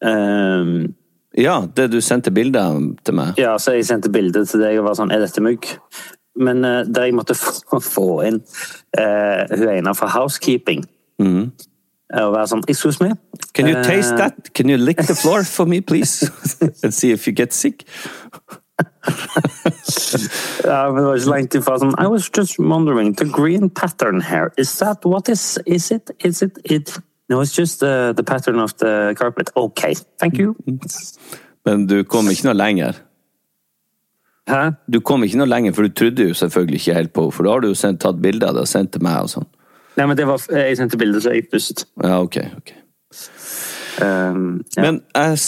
[0.03, 0.95] Um,
[1.39, 3.39] ja, det du sendte bilde av til meg.
[3.41, 5.69] Ja, så jeg sendte bilde til deg og var sånn Er dette mugg?
[6.39, 8.41] Men uh, der jeg måtte få, få inn
[8.99, 10.87] uh, hun ene fra Housekeeping.
[11.23, 13.15] Eh, Og være sånn Excuse me?
[13.57, 14.53] Can you taste that?
[14.55, 16.29] Can you lick the floor for me, please?
[16.83, 17.87] And see if you get sick?
[20.65, 24.21] Ja, men det var ikke langt ifra sånn I was just wondering, the green pattern
[24.23, 26.11] here, is that what is Is it?
[26.25, 26.59] Is it?
[26.65, 29.51] it no, it's just the, the pattern of the carpet.
[29.57, 30.55] Ok, thank you.
[31.67, 32.99] Men du kom ikke noe lenger.
[34.51, 34.75] Hæ?
[34.91, 37.55] Du kom ikke noe lenger, for du trodde jo selvfølgelig ikke helt på For da
[37.55, 39.49] har du jo sendt, tatt bilde av det og sendt til meg og sånn.
[39.97, 41.87] Nei, men det var Jeg sendte bilde så jeg pustet.
[42.03, 42.75] Ja, ok, ok.
[44.01, 44.83] Um, ja.
[44.83, 45.39] Men jeg,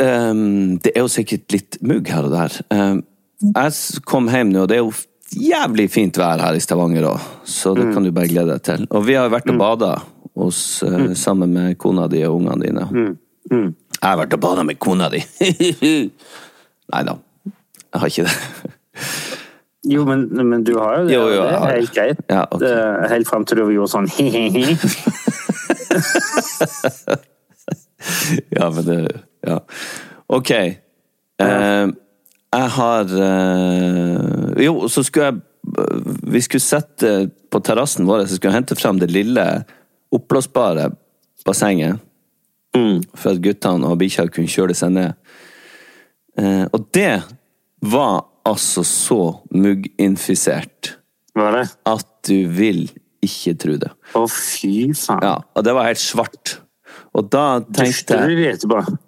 [0.00, 2.58] ehm, det er jo sikkert litt mugg her og der.
[2.72, 3.02] Um,
[3.42, 4.92] jeg kom hjem nå, og det er jo
[5.32, 8.86] jævlig fint vær her i Stavanger òg, så det kan du bare glede deg til.
[8.92, 9.92] Og vi har vært og bada
[10.38, 11.12] hos, mm.
[11.18, 12.86] sammen med kona di og ungene dine.
[12.92, 13.74] Mm.
[13.96, 15.20] Jeg har vært og bada med kona di!
[16.92, 17.16] Nei da,
[17.48, 18.36] jeg har ikke det.
[19.90, 21.14] Jo, men, men du har jo det.
[21.16, 22.20] Jo, jo, det er helt greit.
[22.30, 23.08] Ja, okay.
[23.10, 24.76] Helt fram til du gjorde sånn he-he-he.
[28.56, 28.98] Ja, men det
[29.46, 29.58] Ja.
[30.32, 30.50] Ok.
[30.50, 31.86] Eh,
[32.52, 35.40] jeg har eh, Jo, så skulle jeg
[36.34, 37.12] Vi skulle sette
[37.50, 39.44] på terrassen vår Så skulle jeg hente frem det lille
[40.12, 40.90] oppblåsbare
[41.46, 41.96] bassenget.
[42.76, 43.00] Mm.
[43.16, 45.14] For at guttene og bikkja kunne kjøle seg ned.
[46.38, 47.22] Eh, og det
[47.82, 50.92] var altså så mugginfisert
[51.34, 51.64] det?
[51.88, 52.84] at du vil
[53.22, 53.90] ikke tro det.
[54.18, 55.22] Å, fy faen.
[55.24, 56.58] Ja, og det var helt svart.
[57.18, 58.98] Og da tenkte Dufter jeg du etterpå?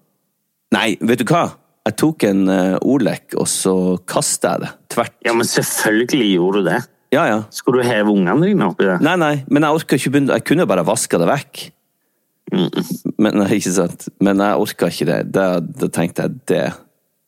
[0.75, 1.45] Nei, vet du hva?
[1.85, 3.75] Jeg tok en uh, Olek, og så
[4.09, 5.17] kasta jeg det tvert.
[5.27, 6.81] Ja, men selvfølgelig gjorde du det.
[7.15, 7.39] Ja, ja.
[7.55, 8.99] Skulle du heve ungene dine oppi det?
[9.05, 11.65] Nei, nei, men jeg orka ikke begynne Jeg kunne bare vaska det vekk.
[12.55, 14.09] Men, nei, ikke sant?
[14.23, 15.21] men jeg orka ikke det.
[15.35, 16.65] Da, da tenkte jeg det,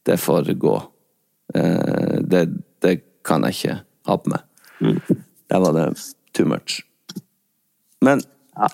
[0.06, 0.74] det får gå.
[1.54, 2.46] Uh, det,
[2.84, 3.78] det kan jeg ikke
[4.10, 5.14] ha på meg.
[5.50, 5.86] Der var det
[6.34, 6.80] too much.
[8.04, 8.22] Men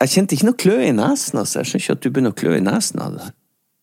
[0.01, 1.39] jeg kjente ikke noe klø i nesen.
[1.43, 1.61] Altså.
[1.61, 3.31] Jeg skjønner ikke at du begynner å klø i nesen av det.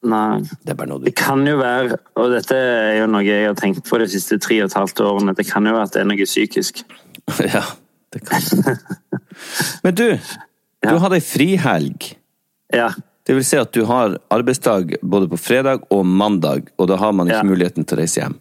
[0.10, 0.40] Nei.
[0.64, 4.08] Det Det kan jo være, og dette er jo noe jeg har tenkt på de
[4.08, 6.84] siste tre og et halvt årene, det kan jo være at det er noe psykisk.
[7.54, 7.64] Ja,
[8.14, 8.42] det kan
[9.84, 10.18] Men du,
[10.88, 12.08] du hadde ei frihelg.
[12.74, 12.90] Ja.
[13.28, 17.12] Det vil si at du har arbeidsdag både på fredag og mandag, og da har
[17.14, 17.50] man ikke Ja.
[17.52, 18.40] muligheten til å reise hjem.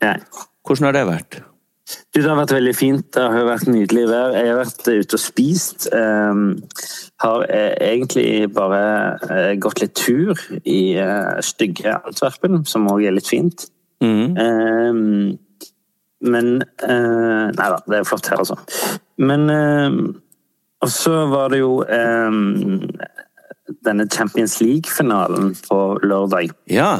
[0.00, 0.16] ja.
[0.62, 1.42] Hvordan har det vært?
[2.12, 3.06] Du, det har vært veldig fint.
[3.14, 4.34] Det har vært nydelig vær.
[4.36, 5.86] Jeg har vært ute og spist.
[5.92, 6.60] Um,
[7.22, 8.82] har eh, egentlig bare
[9.30, 13.68] eh, gått litt tur i eh, stygge Antwerpen, som òg er litt fint.
[14.02, 14.34] Mm.
[16.22, 18.56] Men Nei da, det er flott her, altså.
[19.22, 20.00] Men um,
[20.82, 21.84] Og så var det jo
[23.86, 26.50] denne Champions League-finalen på lørdag.
[26.70, 26.96] Ja.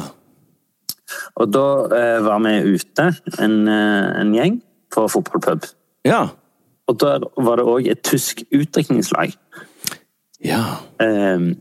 [1.35, 1.65] Og da
[2.23, 3.09] var vi ute,
[3.43, 4.61] en, en gjeng,
[4.93, 5.67] på fotballpub.
[6.07, 6.27] Ja.
[6.87, 9.35] Og der var det òg et tysk utdrikningslag.
[10.43, 10.63] Ja.
[11.01, 11.53] Eh,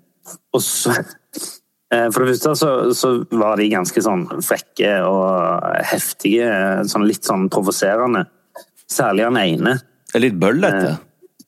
[0.53, 6.51] og så eh, For det første så, så var de ganske sånn frekke og heftige,
[6.90, 8.27] sånn litt sånn provoserende.
[8.90, 9.77] Særlig han ene.
[10.12, 10.97] Er litt bøllete.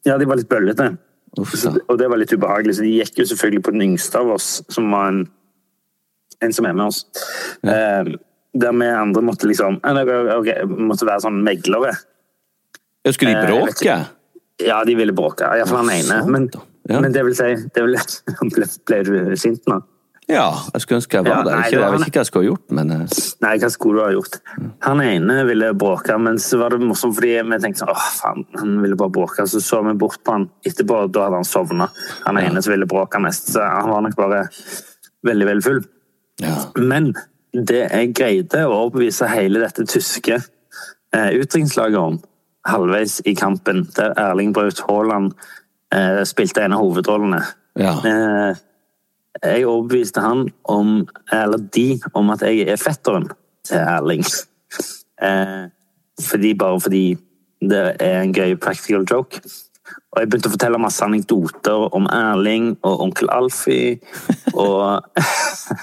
[0.05, 0.95] Ja, de var litt bøllete.
[1.41, 4.29] Uff og det var litt ubehagelig, så de gikk jo selvfølgelig på den yngste av
[4.37, 5.25] oss, som var en,
[6.47, 7.01] en som er med oss.
[7.67, 8.13] Eh,
[8.55, 11.95] der vi andre måtte liksom okay, måtte være sånn meglere.
[13.05, 13.97] Jeg Skulle de Eh, bråke?
[14.65, 15.45] Ja, de ville bråke.
[15.59, 16.21] Iallfall han ene.
[16.31, 16.51] Men.
[16.89, 17.01] Ja.
[17.01, 17.97] men det vil si det vil,
[18.55, 19.81] ble, ble du sint nå?
[20.29, 21.59] Ja, jeg skulle ønske jeg var Ja, der.
[21.67, 24.03] Ikke, jeg vet ikke hva jeg skulle ha gjort, men eh, Nei, hva skulle du
[24.05, 24.39] ha gjort?
[24.87, 28.47] Han ene ville bråke, men så var det morsomt fordi vi tenkte sånn åh, faen,
[28.57, 29.45] han ville bare bråke.
[29.51, 31.91] Så så vi bort på han etterpå, og da hadde han sovna.
[32.25, 33.53] Han ene som ville bråke mest.
[33.53, 34.47] Så han var nok bare
[35.29, 35.83] veldig, veldig full.
[36.41, 36.57] ja.
[36.81, 37.13] Men
[37.55, 42.19] det jeg greide å overbevise hele dette tyske eh, utdrikningslaget om
[42.67, 45.35] halvveis i kampen, der Erling Braut Haaland
[45.95, 47.43] eh, spilte en av hovedrollene.
[47.79, 47.95] Ja.
[48.09, 48.63] Eh,
[49.45, 53.31] jeg overbeviste han om, eller de, om at jeg er fetteren
[53.67, 54.27] til Erling.
[55.23, 55.69] Eh,
[56.21, 57.17] fordi, bare fordi
[57.63, 59.39] det er en gøy practical joke.
[59.85, 63.99] Og jeg begynte å fortelle masse anekdoter om Erling og onkel Alfie.
[64.55, 65.05] Og,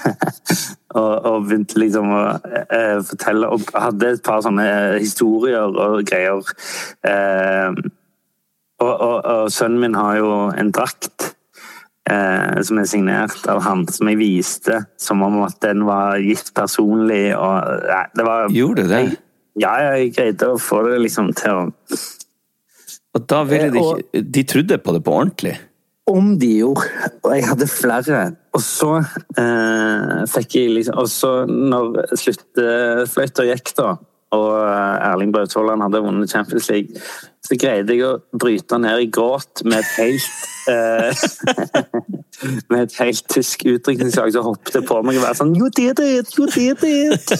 [0.98, 2.22] og, og begynte liksom å
[2.64, 6.54] eh, fortelle Og hadde et par sånne historier og greier.
[7.06, 7.82] Eh,
[8.82, 11.28] og, og, sønnen min har jo en drakt
[12.10, 16.50] eh, som er signert av han, som jeg viste som om at den var gitt
[16.56, 17.28] personlig.
[17.36, 19.04] Og, nei, det var, Gjorde du det?
[19.60, 21.62] Ja, jeg greide å få det liksom til å
[23.12, 25.58] Og da ville de Eh, ikke De trodde på det på ordentlig?
[26.06, 26.82] Om de gjorde,
[27.22, 28.22] og jeg hadde flere.
[28.52, 28.96] Og så
[29.38, 33.94] eh, fikk jeg liksom Og så, når sluttfløyta gikk, da,
[34.32, 36.88] og eh, Erling Braut Haaland hadde vunnet Champions League,
[37.44, 40.30] så greide jeg å bryte ned i gråt med et helt
[40.72, 41.12] eh,
[42.72, 46.32] Med et helt tysk utdrikningslag som hoppet på meg og var sånn You did it!
[46.38, 47.30] You did it!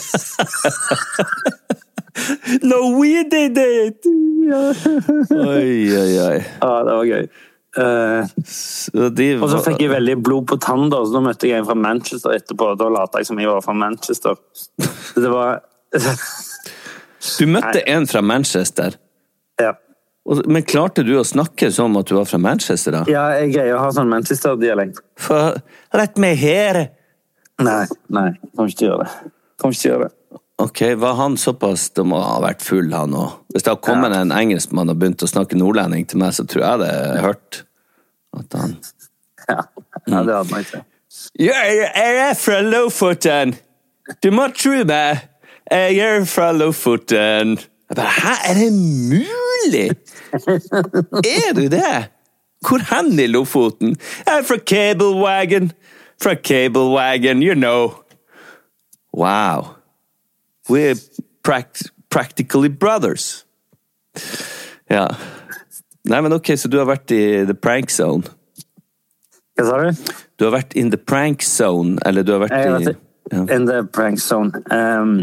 [2.62, 4.06] No, we did it!
[5.52, 6.36] Oi, oi, oi.
[6.60, 7.26] Ja, det var gøy.
[7.72, 11.48] Uh, Så de Og så fikk jeg veldig blod på tann, da, så da møtte
[11.48, 12.72] jeg en fra Manchester etterpå.
[12.80, 14.36] Da lot jeg som jeg var fra Manchester.
[14.82, 15.62] Så det var
[17.38, 18.98] Du møtte en fra Manchester.
[19.62, 19.72] Ja.
[20.46, 23.02] Men klarte du å snakke som at du var fra Manchester, da?
[23.10, 25.00] ja, jeg greier å ha sånn Manchester-dialekt.
[25.18, 25.56] For,
[25.98, 26.84] Rett meg her!
[27.62, 29.32] Nei, nei, kan ikke gjøre det.
[29.62, 30.14] Kan ikke gjøre det.
[30.62, 33.34] Ok, var han såpass Det må ha vært full, han òg.
[33.50, 36.62] Hvis det har kommet en engelskmann og begynt å snakke nordlending til meg, så tror
[36.62, 37.64] jeg det er hørt
[38.38, 38.76] at han
[39.48, 39.58] Ja,
[40.12, 40.84] ja det hadde man ikke.
[41.42, 43.56] Jeg er fra Lofoten!
[44.22, 45.26] Du må tro meg!
[45.72, 47.58] Jeg er fra Lofoten!
[47.90, 49.84] Jeg bare, Hæ, er det mulig?!
[50.32, 51.92] Er du det?
[52.62, 53.96] Hvor hen i Lofoten?
[54.26, 55.72] Jeg er fra Cablewagon.
[56.22, 57.92] Fra Cablewagon, you know.
[59.12, 59.81] Wow.
[60.68, 60.96] We're
[61.42, 63.44] pract practically brothers.
[64.88, 65.08] Ja.
[66.04, 68.26] Nei, men ok, så du har vært i the prank zone.
[69.56, 70.16] Hva sa du?
[70.36, 72.94] Du har vært in the prank zone, eller du har vært i
[73.32, 73.44] ja.
[73.54, 74.62] in the prank zone.
[74.70, 75.22] Um,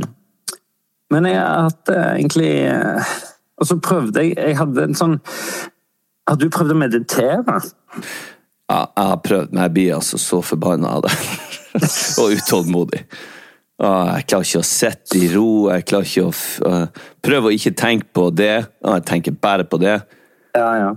[1.09, 3.13] men jeg har hatt eh, egentlig eh,
[3.57, 5.15] Og så prøvde jeg Jeg hadde en sånn
[6.29, 7.55] Har du prøvd å meditere?
[8.69, 11.13] Ja, jeg har prøvd, men jeg blir altså så forbanna av det.
[12.21, 12.99] og utålmodig.
[13.79, 15.49] Ah, Jeg klarer ikke å sitte i ro.
[15.71, 16.31] Jeg klarer ikke å
[16.67, 18.55] uh, Prøve å ikke tenke på det.
[18.83, 20.01] Jeg tenker bare på det.
[20.57, 20.89] Ja, ja.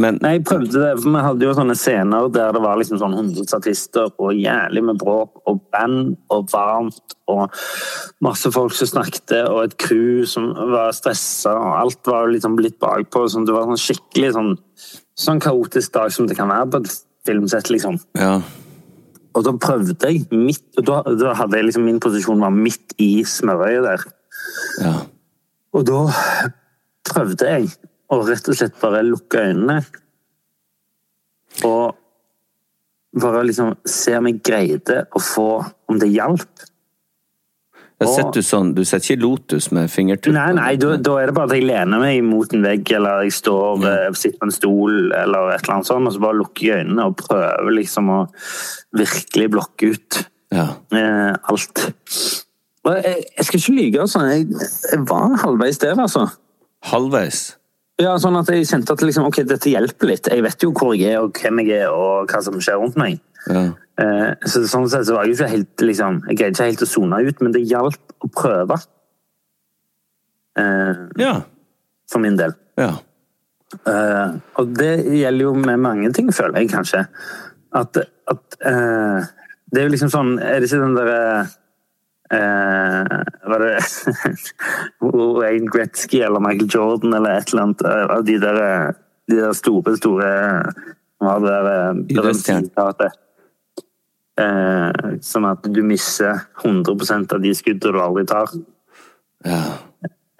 [0.00, 2.98] Men Nei, jeg prøvde det, for vi hadde jo sånne scener der det var liksom
[2.98, 7.54] sånn 100 statister og jævlig med bråk og band og varmt og
[8.24, 12.80] masse folk som snakket og et crew som var stressa og alt var liksom blitt
[12.82, 13.26] bakpå.
[13.30, 14.52] Sånn, det var sånn skikkelig sånn,
[15.28, 18.02] sånn kaotisk dag som det kan være på et filmsett, liksom.
[18.18, 18.38] ja.
[19.34, 23.24] Og da prøvde jeg midt da, da hadde jeg liksom Min posisjon var midt i
[23.26, 24.06] smørøyet der.
[24.84, 24.94] ja.
[25.74, 26.04] Og da
[27.08, 27.72] prøvde jeg
[28.14, 29.80] å rett og slett bare lukke øynene.
[31.66, 31.96] Og
[33.18, 35.48] bare liksom se om jeg greide å få
[35.90, 36.64] Om det hjalp.
[38.02, 40.34] Og- sitter du sånn Du setter ikke lotus med fingertuppene?
[40.34, 43.22] Nei, nei, da, da er det bare at jeg lener meg mot en vegg, eller
[43.22, 46.38] jeg står, eh, sitter på en stol, eller et eller annet sånt, og så bare
[46.40, 48.18] lukker jeg øynene og prøver liksom å
[48.98, 50.66] virkelig blokke ut Ja.
[50.92, 51.84] eh, alt.
[52.84, 54.20] Og jeg, jeg skal ikke lyve, altså.
[54.28, 54.48] Jeg,
[54.92, 56.26] jeg var halvveis der, altså.
[56.84, 57.54] Halvveis?
[58.02, 60.26] Ja, sånn at jeg kjente at liksom, ok, dette hjelper litt.
[60.28, 62.96] Jeg vet jo hvor jeg er, og hvem jeg er, og hva som skjer rundt
[62.98, 63.20] meg.
[63.50, 63.64] Ja.
[64.00, 66.88] Eh, så sånn sett så var jeg ikke helt, liksom, jeg greide ikke helt å
[66.90, 68.78] sone ut, men det hjalp å prøve.
[70.58, 71.34] Eh, Ja.
[72.10, 72.54] for min del.
[72.78, 72.92] ja.
[73.90, 77.00] Eh, og det gjelder jo med mange ting, føler jeg kanskje.
[77.74, 77.96] At,
[78.30, 79.24] at eh,
[79.72, 81.48] Det er jo liksom sånn Er det ikke den derre
[83.50, 83.72] Var det
[85.40, 87.82] Wayne Gretzky eller Michael Jordan eller et eller annet
[88.14, 88.60] av de der,
[89.26, 90.30] de der store, store
[91.18, 93.18] Hva var det der berømte sitatet?
[94.40, 98.54] Eh, som at du mister 100% av de skuddene du aldri tar.
[99.46, 99.64] ja.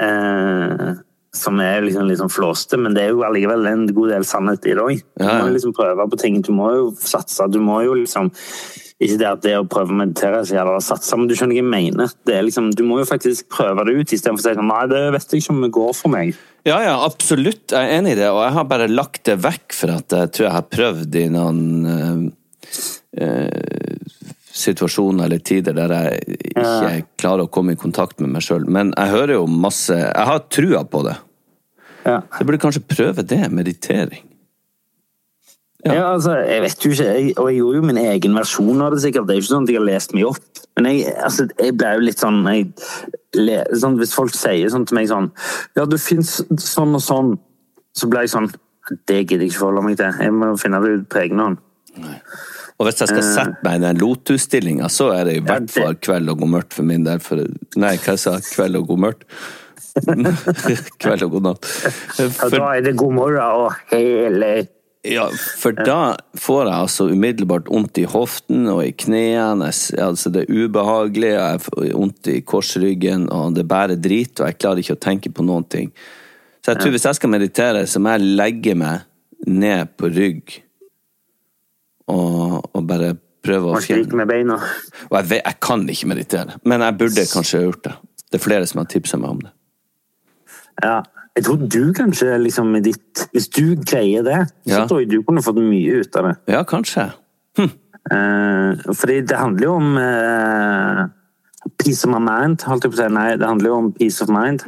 [0.03, 0.95] Eh,
[1.35, 4.75] som er liksom, liksom flåste, men det er jo allikevel en god del sannhet i
[4.77, 5.01] det òg.
[5.19, 6.39] Du må liksom prøve på ting.
[6.47, 7.49] Du må jo satse.
[7.51, 8.31] Du må jo liksom
[9.03, 11.59] Ikke det at det å prøve å meditere er så jævla satse, men du skjønner
[11.59, 12.13] hva jeg mener.
[12.25, 14.85] Det er liksom, du må jo faktisk prøve det ut istedenfor å si sånn Nei,
[14.93, 16.39] det vet jeg ikke om det går for meg.
[16.65, 17.75] Ja, ja, absolutt.
[17.75, 20.31] Jeg er enig i det, og jeg har bare lagt det vekk for at jeg
[20.37, 22.31] tror jeg har prøvd i noen
[23.21, 23.95] eh,
[24.55, 28.67] situasjoner eller tider der jeg ikke klarer å komme i kontakt med meg sjøl.
[28.71, 31.17] Men jeg hører jo masse Jeg har trua på det.
[32.05, 32.21] Ja.
[32.39, 33.43] Jeg burde kanskje prøve det.
[33.51, 34.31] Meditering.
[35.85, 36.15] Ja.
[36.15, 39.03] altså, jeg vet jo ikke, jeg, og jeg gjorde jo min egen versjon av det
[39.03, 39.27] sikkert.
[39.29, 40.63] Det er jo ikke sånn at jeg har lest mye opp.
[40.79, 42.71] Men jeg, altså, jeg ble jo litt sånn, jeg,
[43.83, 45.29] sånn Hvis folk sier sånn til meg sånn
[45.77, 47.29] Ja, du fins sånn og sånn,
[47.95, 48.49] så ble jeg sånn
[49.07, 50.19] Det gidder jeg ikke forholde meg til.
[50.25, 51.63] Jeg må finne det ut på egen hånd.
[52.75, 55.95] Og hvis jeg skal sette meg i den Lotus-stillinga, så er det i hvert fall
[56.03, 57.21] kveld og god mørkt for min del.
[57.23, 57.45] For,
[57.79, 59.29] nei, hva jeg sa Kveld og god mørkt?
[61.03, 61.69] kveld og god natt.
[62.19, 64.67] Ja, da er det god morgen og hele
[65.05, 65.27] ja,
[65.61, 69.67] for da får jeg altså umiddelbart vondt i hoften og i knærne.
[70.01, 74.57] Altså, det er ubehagelig, jeg får vondt i korsryggen, og det bærer drit, og jeg
[74.57, 75.93] klarer ikke å tenke på noen ting.
[76.65, 79.05] Så jeg tror hvis jeg skal meditere, så må jeg legge meg
[79.45, 80.57] ned på rygg
[82.13, 84.57] og, og bare prøve å fjerne med beina.
[85.11, 87.97] Og jeg, vet, jeg kan ikke meditere, men jeg burde kanskje ha gjort det.
[88.25, 89.53] Det er flere som har tipsa meg om det.
[90.83, 91.03] Ja.
[91.35, 94.41] Jeg tror du kanskje liksom med ditt Hvis du greier det,
[94.71, 96.35] så tror jeg du kunne fått mye ut av det.
[96.55, 97.09] Ja, kanskje.
[98.13, 101.05] Eh, fordi det handler jo om eh,
[101.81, 103.09] peace of my mind, holdt jeg på å si.
[103.17, 104.67] Nei, det handler jo om peace of mind.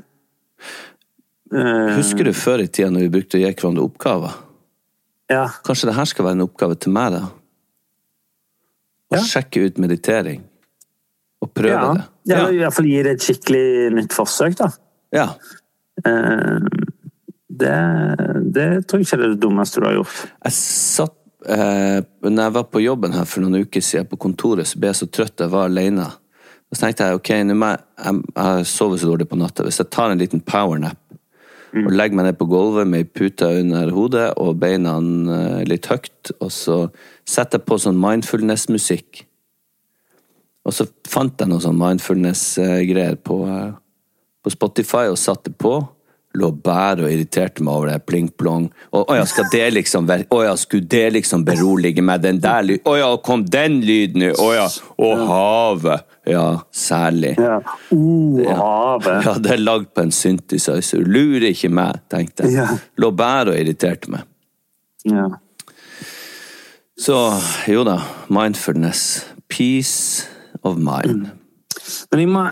[1.53, 4.39] Eh, Husker du før i tida når vi brukte å gi hverandre oppgaver?
[5.33, 5.47] Ja.
[5.67, 7.23] Kanskje det her skal være en oppgave til meg, da?
[9.07, 9.23] Å Ja.
[9.23, 10.43] sjekke ut meditering.
[11.43, 11.93] Og prøve ja.
[11.95, 12.05] det.
[12.33, 12.49] ja.
[12.51, 14.71] I hvert fall gi det et skikkelig nytt forsøk, da.
[15.15, 15.29] ja.
[16.05, 16.59] Eh,
[17.57, 17.77] det,
[18.53, 20.19] det tror jeg ikke er det dummeste du har gjort.
[20.45, 21.15] Jeg satt
[21.49, 24.91] eh, Når jeg var på jobben her for noen uker siden på kontoret, så ble
[24.91, 26.05] jeg så trøtt jeg var alene.
[26.75, 29.65] Så tenkte jeg ok, jeg, jeg, jeg sover så dårlig på natta.
[29.65, 30.99] Hvis jeg tar en liten powernap
[31.75, 35.89] og legger meg ned på gulvet med ei pute under hodet og beina eh, litt
[35.91, 36.79] høyt, og så
[37.27, 39.25] setter jeg på sånn mindfulness-musikk.
[40.67, 43.75] Og så fant jeg noe sånn mindfulness-greier på, eh,
[44.43, 45.79] på Spotify og satte på.
[46.37, 48.69] Lå bare og irriterte meg over det pling-plong.
[48.93, 52.21] Å ja, skal det liksom være Å ja, skulle det liksom berolige meg?
[52.25, 54.27] Den der lyden Å ja, kom den lyden?
[54.33, 54.67] Å ja.
[55.07, 56.07] Og havet.
[56.27, 57.37] Ja, særlig.
[57.39, 57.61] Ja.
[57.93, 59.27] Uh, havet.
[59.29, 61.05] Ja, det er lagd på en synthesizer.
[61.07, 62.59] Lurer ikke meg, tenkte jeg.
[62.59, 62.69] Ja.
[63.01, 64.27] Lå bare og irriterte meg.
[65.07, 65.29] Ja.
[66.99, 67.17] Så
[67.71, 68.01] jo da,
[68.33, 69.25] mindfulness.
[69.49, 70.27] Peace
[70.67, 71.29] of mind.
[72.11, 72.49] Men jeg må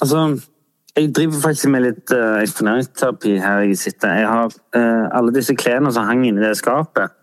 [0.00, 0.20] Altså,
[0.96, 4.16] jeg driver faktisk med litt uh, eksponeringsterapi her jeg sitter.
[4.22, 7.14] Jeg har uh, alle disse klærne som hang inni det skapet.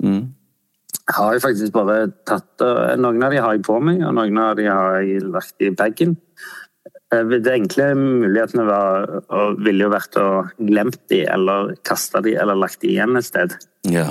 [0.00, 4.14] Jeg Har jeg faktisk bare tatt uh, Noen av de har jeg på meg, og
[4.16, 6.16] noen av de har jeg lagt i bagen.
[7.10, 10.28] Uh, det enkle mulighetene var, og ville jo vært å
[10.60, 13.58] glemt de, eller kaste de, eller lagt de igjen et sted.
[13.90, 14.06] Ja.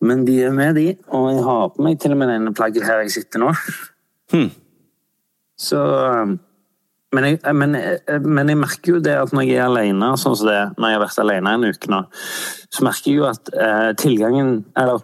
[0.00, 0.96] Men de er med, de.
[1.12, 3.52] Og jeg har på meg til og med denne plagget her jeg sitter nå.
[4.32, 4.50] Hmm.
[5.56, 5.78] Så
[7.16, 7.76] men jeg, men,
[8.24, 10.98] men jeg merker jo det at når jeg er alene, sånn som det, når jeg
[10.98, 12.00] har vært alene en uke nå,
[12.76, 15.00] så merker jeg jo at eh, tilgangen Eller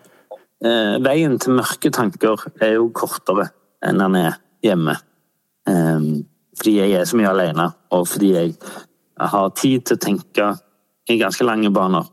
[0.65, 3.49] eh, veien til mørke tanker er jo kortere
[3.83, 4.97] enn den er hjemme.
[5.69, 6.09] Eh,
[6.59, 8.55] fordi jeg er så mye alene, og fordi jeg
[9.33, 10.53] har tid til å tenke
[11.11, 12.07] i ganske lange baner.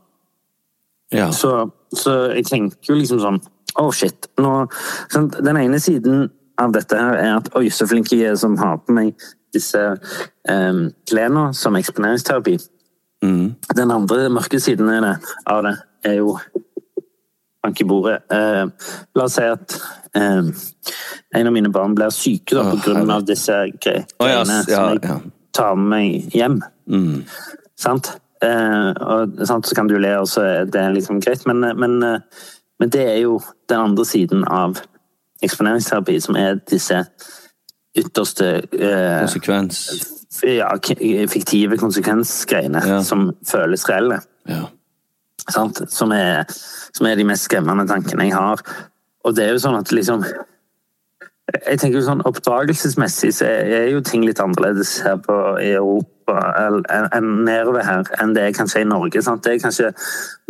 [1.12, 1.30] ja.
[1.30, 3.42] Så, så jeg tenker jo liksom sånn
[3.78, 4.26] Oh shit.
[4.42, 4.66] Nå,
[5.12, 6.24] sånn, Den ene siden
[6.60, 9.14] av dette her er at oi, så flink jeg er som har på meg
[9.54, 9.80] disse
[10.48, 12.58] um, klærne som eksponeringsterapi.
[13.24, 13.46] Mm.
[13.76, 15.16] Den andre mørke siden det,
[15.50, 16.36] av det er jo
[17.60, 18.20] bank i bordet.
[18.32, 18.70] Uh,
[19.16, 19.76] la oss si at
[20.16, 20.48] uh,
[21.36, 24.70] en av mine barn blir syke da, Å, på grunn av disse greiene oh, yes,
[24.70, 25.18] ja, som jeg ja.
[25.56, 26.60] tar med meg hjem.
[26.90, 27.18] Mm.
[27.80, 28.14] Sant?
[28.40, 29.68] Uh, og, sant?
[29.68, 32.46] Så kan du le, og så er det liksom greit, men, men, eh,
[32.80, 33.36] men det er jo
[33.68, 34.80] den andre siden av
[35.42, 37.04] eksponeringsterapi, som er disse
[37.96, 39.80] ytterste eh, Konsekvens.
[40.46, 40.68] ja,
[41.28, 43.00] fiktive konsekvensgreiene Ja.
[43.02, 44.20] som føles reelle.
[44.48, 44.66] Ja.
[45.50, 45.80] Sant?
[45.90, 46.44] Som, er,
[46.94, 48.62] som er de mest skremmende tankene jeg har.
[49.24, 50.24] Og det er jo sånn at liksom
[51.66, 56.36] jeg tenker jo sånn Oppdragelsesmessig så er jo ting litt annerledes her på, i Europa
[57.16, 59.18] enn nedover her enn det er kanskje i Norge.
[59.26, 59.42] Sant?
[59.42, 59.88] Det er kanskje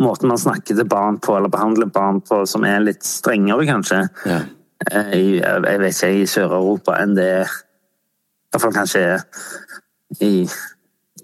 [0.03, 4.03] måten man snakker til barn på, eller behandler barn på, som er litt strengere, kanskje.
[4.29, 4.43] Ja.
[4.81, 9.25] I, jeg vet ikke, i Sør-Europa enn det i hvert fall kanskje er
[10.25, 10.33] i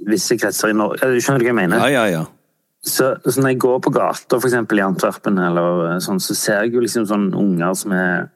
[0.08, 1.02] visse kretser i Norge.
[1.02, 1.82] Du skjønner hva jeg mener?
[1.82, 2.26] ja, ja, ja.
[2.88, 6.78] Så, så når jeg går på gata, eksempel i Antwerpen, eller sånn, så ser jeg
[6.78, 8.28] jo liksom sånne unger som er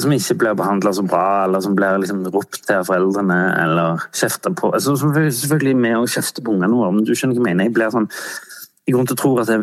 [0.00, 4.04] som ikke blir behandla så bra, eller som blir liksom ropt til av foreldrene, eller
[4.16, 4.70] kjefta på.
[4.72, 7.64] Altså, som selvfølgelig- med å kjefte på ungene våre, men du skjønner hva jeg mener.
[7.64, 8.10] Jeg blir sånn
[8.84, 9.62] Jeg går rundt og tror at er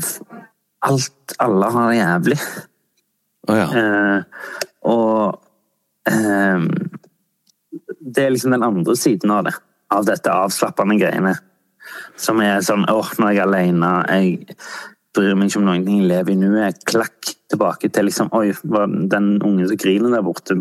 [0.81, 2.39] alt, alle har det jævlig.
[3.49, 3.67] Å ja.
[3.73, 4.21] Eh,
[4.89, 5.39] og,
[6.09, 6.67] eh,
[7.99, 9.53] Det er liksom den andre siden av det.
[9.91, 11.35] Av dette avslappende greiene.
[12.17, 14.57] Som er sånn åh, når jeg er alene, jeg
[15.15, 16.83] bryr meg ikke om noen ting, jeg lever i nuet.
[16.89, 20.57] Klakk tilbake til liksom Oi, var den ungen som griner der borte,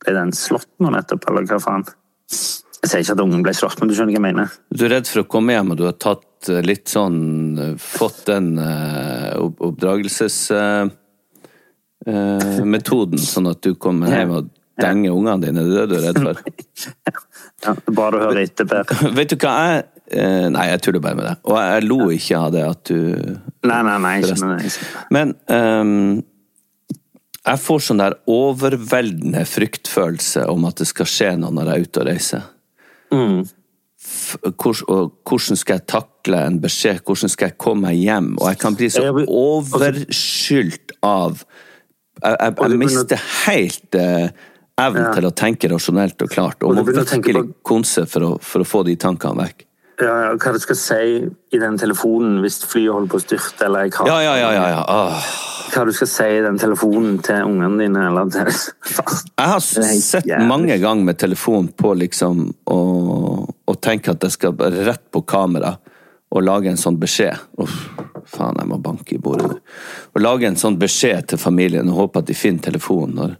[0.00, 1.86] ble den slått nå nettopp, eller hva faen?
[2.30, 4.54] Jeg sier ikke at ungen ble slått, men du skjønner hva jeg mener?
[4.72, 7.18] Du er redd for å komme hjem, og du har tatt eh, litt sånn
[7.60, 8.54] eh, Fått den
[12.10, 14.50] uh, oppdragelsesmetoden, sånn at du kommer hjem og
[14.80, 15.64] denger ungene dine.
[15.68, 16.42] Det er det du er redd for?
[17.60, 18.88] Ja, Bra du hører etter, Per.
[19.18, 19.80] Vet du hva jeg
[20.16, 21.34] eh, Nei, jeg tuller bare med det.
[21.44, 22.96] Og jeg lo ikke av det at du
[23.68, 24.14] Nei, nei, nei.
[24.22, 24.86] Ikke, nei, ikke.
[25.12, 26.22] Men um,
[27.44, 31.84] jeg får sånn der overveldende fryktfølelse om at det skal skje noe når jeg er
[31.84, 32.48] ute og reiser.
[33.12, 33.40] Mm.
[34.56, 38.32] Hvor, og hvordan skal jeg takle en beskjed, hvordan skal jeg komme meg hjem?
[38.40, 41.44] Og jeg kan bli så overskylt av
[42.22, 43.16] Jeg, jeg, jeg mister
[43.46, 44.28] helt eh,
[44.80, 45.12] evnen Ja.
[45.16, 48.60] til å tenke rasjonelt og klart, og Og må virkelig på- konse for å, for
[48.64, 49.66] å få de tankene vekk.
[50.00, 53.66] Ja, ja, hva du skal si i den telefonen hvis flyet holder på å styrte,
[53.66, 54.68] eller jeg har Ja, ja, ja, ja.
[54.70, 54.84] ja.
[54.88, 55.26] Åh.
[55.74, 60.24] Hva du skal si i den telefonen til ungene dine, eller til Jeg har sett
[60.24, 60.46] jævlig.
[60.48, 65.76] mange ganger med telefon på liksom og, og at jeg skal rett på kamera
[66.30, 67.38] og lage en sånn beskjed.
[67.62, 67.76] Uff,
[68.30, 69.56] faen, jeg må banke i bordet nå.
[70.14, 73.36] Og lage en sånn beskjed til familien og håpe at de finner telefonen.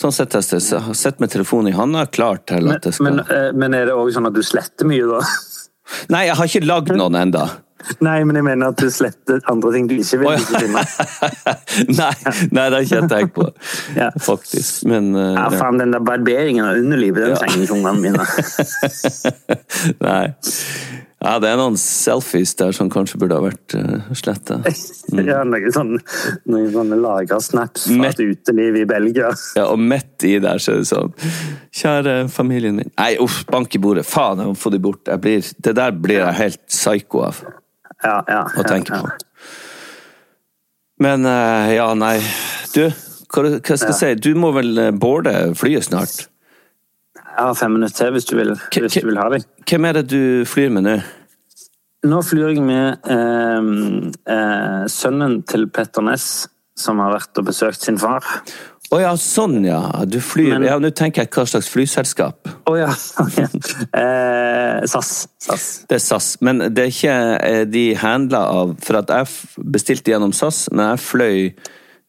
[0.00, 0.60] Sånn sett jeg
[0.96, 3.96] sett med telefonen i handa, klar til at det skal men, eh, men er det
[3.96, 5.20] òg sånn at du sletter mye, da?
[6.14, 7.48] Nei, jeg har ikke lagd noen enda.
[8.06, 10.82] Nei, men jeg mener at du sletter andre ting du ikke vil Å, ikke finne.
[12.00, 12.12] nei,
[12.52, 13.46] nei, det har ikke jeg tenkt på,
[13.96, 14.10] Ja.
[14.20, 14.82] faktisk.
[14.88, 15.46] Men uh, ja.
[15.56, 18.26] faen, den der barberingen av underlivet, den trenger ikke ungene mine.
[20.04, 20.24] Nei.
[21.20, 24.60] Ja, det er noen selfies der som kanskje burde ha vært uh, sletta.
[25.30, 25.98] Ja, noen sånne,
[26.48, 29.28] noen sånne lagersnaps fra et uteliv i Belgia.
[29.58, 31.12] Ja, og midt i der så er det sånn
[31.76, 34.06] Kjære familien min Nei, uff, bank i bordet.
[34.08, 35.10] Faen, jeg må få de bort.
[35.20, 37.42] Blir, det der blir jeg helt psycho av
[38.00, 39.12] Ja, ja, å tenke på.
[41.04, 42.16] Men uh, ja, nei.
[42.72, 42.86] Du,
[43.30, 44.12] hva, hva skal jeg si?
[44.24, 46.30] Du må vel eh, boarde flyet snart?
[47.30, 49.44] Jeg har fem minutter til hvis du vil, hvis du vil ha dem.
[49.70, 50.20] Hvem er det du
[50.50, 50.96] flyr med nå?
[52.10, 53.70] Nå flyr jeg med eh,
[54.32, 56.48] eh, sønnen til Petter Ness,
[56.80, 58.24] som har vært og besøkt sin far.
[58.90, 59.78] Å ja, sånn ja.
[60.10, 62.48] Du flyr Men- Ja, nå tenker jeg hva slags flyselskap.
[62.66, 62.88] Å ja.
[63.94, 65.28] eh, SAS.
[65.44, 65.66] SAS.
[65.86, 66.30] Det er SAS.
[66.42, 70.88] Men det er ikke eh, de handla av For at jeg bestilte gjennom SAS, men
[70.94, 71.36] jeg fløy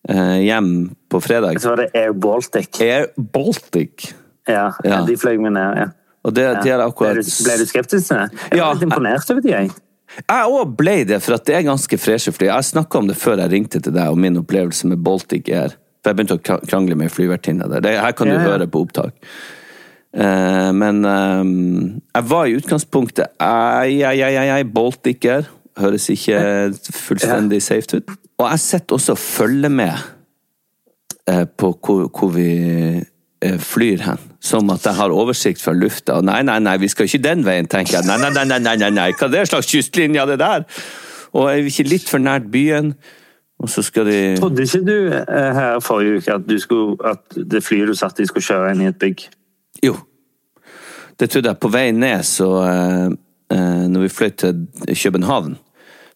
[0.09, 0.71] eh, hjem
[1.11, 1.59] på fredag.
[1.61, 2.79] Så var det Air Baltic.
[2.81, 4.09] Air Baltic.
[4.47, 5.03] Ja, Ja.
[5.05, 5.77] de fløy meg ned.
[5.77, 5.85] ja.
[6.23, 8.31] Og det, de har Ble, akkurat du, ble du skeptisk til det?
[8.51, 8.65] Jeg Ja.
[8.67, 9.71] var litt imponert over de, jeg.
[10.29, 12.47] Jeg òg ble det, for det er ganske freshe fly.
[12.47, 15.69] Jeg snakka om det før jeg ringte til deg, om min opplevelse med Baltic Air.
[16.03, 17.79] For jeg begynte å krangle med flyvertinna der.
[17.81, 18.49] Det her kan du Ja, ja.
[18.51, 19.13] høre på opptak.
[20.13, 21.43] Uh, men eh,
[22.15, 25.47] jeg var i utgangspunktet Ei, ei, ei, ei, ei, Baltic Air.
[25.79, 28.09] Høres ikke fullstendig safe ut.
[28.37, 29.93] Og jeg sitter også og følger med
[31.29, 33.01] eh, på hvor, hvor vi
[33.57, 34.19] flyr hen.
[34.41, 36.17] Som at jeg har oversikt fra lufta.
[36.17, 38.07] Og nei, nei, nei, vi skal ikke den veien, tenker jeg.
[38.09, 39.09] Nei, nei, nei, nei, nei, nei, nei.
[39.13, 40.65] hva er det slags kystlinje det der?
[41.37, 42.95] Og er vi ikke litt for nært byen?
[43.61, 47.37] Og så skal de Trodde ikke du eh, her forrige uke at, du skulle, at
[47.51, 49.27] det flyet du satt i, skulle kjøre inn i et bygg?
[49.85, 49.93] Jo.
[51.19, 51.61] Det trodde jeg.
[51.61, 53.11] På vei ned, så eh,
[53.53, 54.65] eh, Når vi fløy til
[55.03, 55.59] København,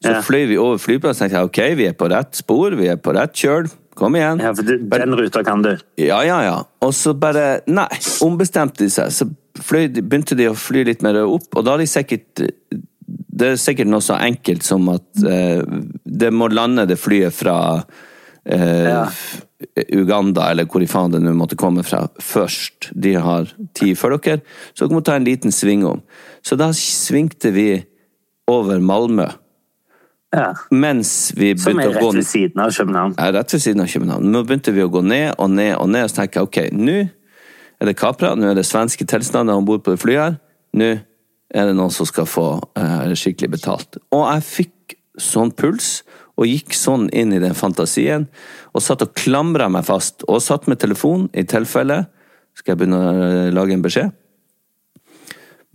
[0.01, 2.89] så fløy vi over flyplassen og tenkte jeg, ok, vi er på rett spor, vi
[2.91, 3.69] er på rett kjøl.
[3.95, 4.41] Kom igjen.
[4.43, 5.71] Ja, for du, Den ruta kan du.
[6.01, 6.55] Ja, ja, ja.
[6.83, 7.87] Og så bare Nei,
[8.25, 9.13] ombestemte de seg.
[9.15, 9.29] Så
[9.63, 12.43] fløy, begynte de å fly litt mer opp, og da har de sikkert
[13.07, 15.63] Det er sikkert noe så enkelt som at eh,
[16.03, 17.57] det må lande det flyet fra
[18.43, 19.07] eh, Ja.
[19.95, 22.89] Uganda, eller hvor i faen det nå måtte komme fra, først.
[22.91, 24.43] De har tid før dere,
[24.75, 26.03] så dere må ta en liten sving om.
[26.45, 27.69] Så da svingte vi
[28.51, 29.29] over Malmö,
[30.33, 30.53] Ja.
[30.71, 33.13] mens vi Som er begynte å gå rett ved siden av København.
[33.17, 34.31] ja, rett ved siden av København.
[34.31, 36.59] Nå begynte vi å gå ned og ned og ned, og så tenker jeg ok,
[36.73, 36.97] nå
[37.79, 40.37] er det kapra, nå er det svenske tilstander om bord på det flyet her.
[40.75, 40.89] Nå
[41.55, 42.47] er det noen som skal få
[42.77, 43.99] uh, skikkelig betalt.
[44.11, 46.03] Og jeg fikk sånn puls,
[46.35, 48.27] og gikk sånn inn i den fantasien,
[48.75, 52.05] og satt og klamra meg fast, og satt med telefon i tilfelle
[52.55, 54.11] skal jeg begynne å eh, lage en beskjed.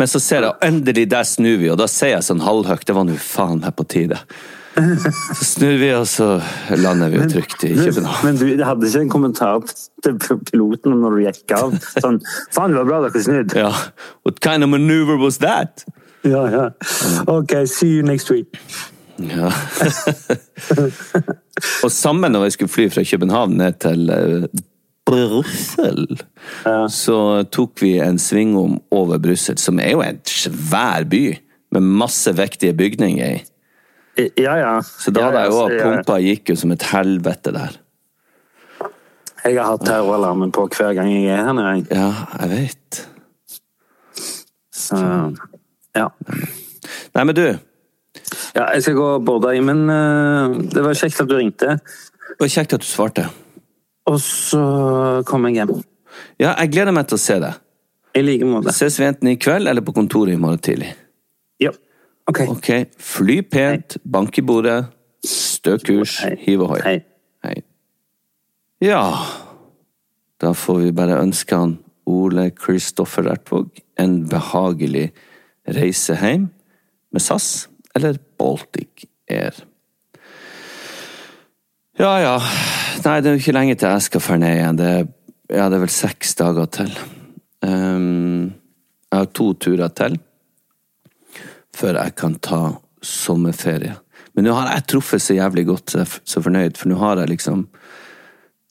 [0.00, 2.96] Men så ser jeg endelig, der snur vi, og da sier jeg sånn halvhøyt, det
[2.96, 4.16] var nå faen meg på tide.
[5.36, 6.28] Så snur vi, og så
[6.78, 8.22] lander vi jo trygt i København.
[8.24, 9.66] Men du hadde ikke en kommentar
[10.04, 10.16] til
[10.48, 11.74] piloten når du gikk av?
[11.98, 12.20] Sånn
[12.54, 13.66] Faen, det var bra dere snudde.
[13.66, 13.74] Ja.
[14.24, 15.84] What kind of maneuver was that?
[16.24, 16.64] Ja, ja.
[17.26, 18.56] Ok, see you next week.
[19.20, 19.52] Ja.
[21.84, 24.08] og sammen når vi skulle fly fra København ned til
[25.14, 26.24] eh,
[26.64, 26.88] ja.
[26.92, 27.18] så
[27.52, 31.24] tok vi en svingom over Brussel, som er jo en svær by,
[31.70, 33.38] med masse vektige bygninger i.
[34.40, 34.72] Ja, ja.
[34.82, 37.78] Så da hadde jeg jo pumpa gikk jo som et helvete der.
[39.40, 41.86] Jeg har hatt terroralarmen på hver gang jeg er her nede.
[41.94, 42.10] Ja,
[42.42, 43.00] jeg vet.
[44.74, 44.98] Så
[45.96, 46.10] ja.
[47.14, 47.44] Nei, men du,
[48.54, 48.66] ja.
[48.74, 51.78] Jeg skal gå og borde men uh, det var kjekt at du ringte.
[51.78, 53.28] det var kjekt at du svarte.
[54.10, 54.60] Og så
[55.28, 55.74] kom jeg hjem.
[56.40, 57.58] Ja, jeg gleder meg til å se deg.
[58.18, 58.74] I like måte.
[58.74, 60.90] Ses vi enten i kveld eller på kontoret i morgen tidlig.
[61.62, 61.70] Ja.
[62.30, 62.42] Ok.
[62.50, 64.78] Ok, fly pent, bank i bordet,
[65.26, 66.34] stø kurs, Hei.
[66.42, 66.80] hiv ohoi.
[66.84, 66.98] Hei.
[67.46, 67.56] Hei.
[68.84, 69.02] Ja,
[70.40, 71.78] da får vi bare ønske han
[72.10, 75.10] Ole Kristoffer Ertvåg en behagelig
[75.68, 76.48] reise hjem
[77.12, 79.54] med SAS eller Baltic Air.
[82.00, 82.36] Ja, ja.
[83.04, 84.78] Nei, det er jo ikke lenge til jeg skal dra ned igjen.
[84.78, 84.92] Det
[85.50, 86.92] ja, det er vel seks dager til.
[87.60, 88.54] Um,
[89.10, 90.16] jeg har to turer til
[91.76, 92.60] før jeg kan ta
[93.04, 93.98] sommerferie.
[94.32, 96.96] Men nå har jeg truffet så jævlig godt, så jeg er så fornøyd, for nå
[97.02, 97.66] har jeg liksom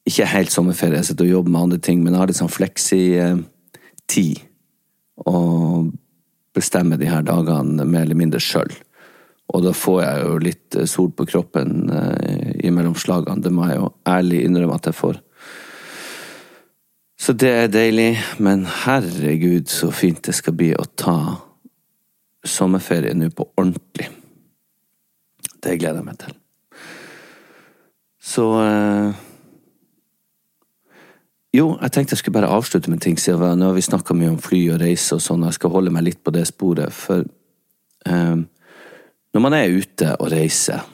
[0.10, 2.58] ikke helt sommerferie, jeg sitter og jobber med andre ting, men jeg har litt sånn
[2.58, 4.36] fleksi-tid.
[5.30, 5.92] Og
[6.58, 8.74] bestemmer de her dagene mer eller mindre sjøl.
[9.50, 13.68] Og da får jeg jo litt eh, sol på kroppen eh, imellom slagene, det må
[13.70, 15.22] jeg jo ærlig innrømme at jeg får.
[17.20, 21.18] Så det er deilig, men herregud så fint det skal bli å ta
[22.47, 24.07] sommerferie nå på ordentlig.
[25.60, 26.38] Det gleder jeg meg til.
[28.24, 29.26] Så eh,
[31.55, 34.36] Jo, jeg tenkte jeg skulle bare avslutte med ting, siden nå har vi snakka mye
[34.36, 36.93] om fly og reise og sånn, og jeg skal holde meg litt på det sporet,
[36.93, 37.26] for
[38.05, 38.38] eh,
[39.34, 40.86] når man er ute og reiser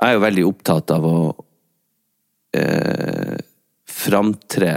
[0.00, 1.16] Jeg er jo veldig opptatt av å
[2.56, 3.36] eh,
[3.84, 4.70] framtre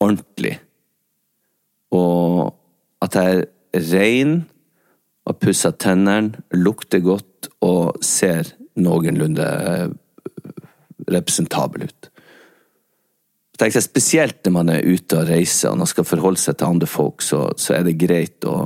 [0.00, 0.54] ordentlig.
[1.92, 2.54] Og
[3.04, 3.42] at jeg
[3.76, 4.38] er rein
[5.28, 8.48] og pusser tennene, lukter godt og ser
[8.80, 9.92] noenlunde eh,
[11.12, 12.08] representabel ut.
[13.52, 16.72] Så tenker Spesielt når man er ute og reiser og man skal forholde seg til
[16.72, 18.56] andre folk, så, så er det greit å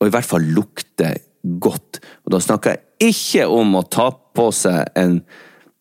[0.00, 1.14] i hvert fall lukte
[1.60, 2.00] godt.
[2.24, 5.20] Og da snakker jeg ikke om å ta på seg en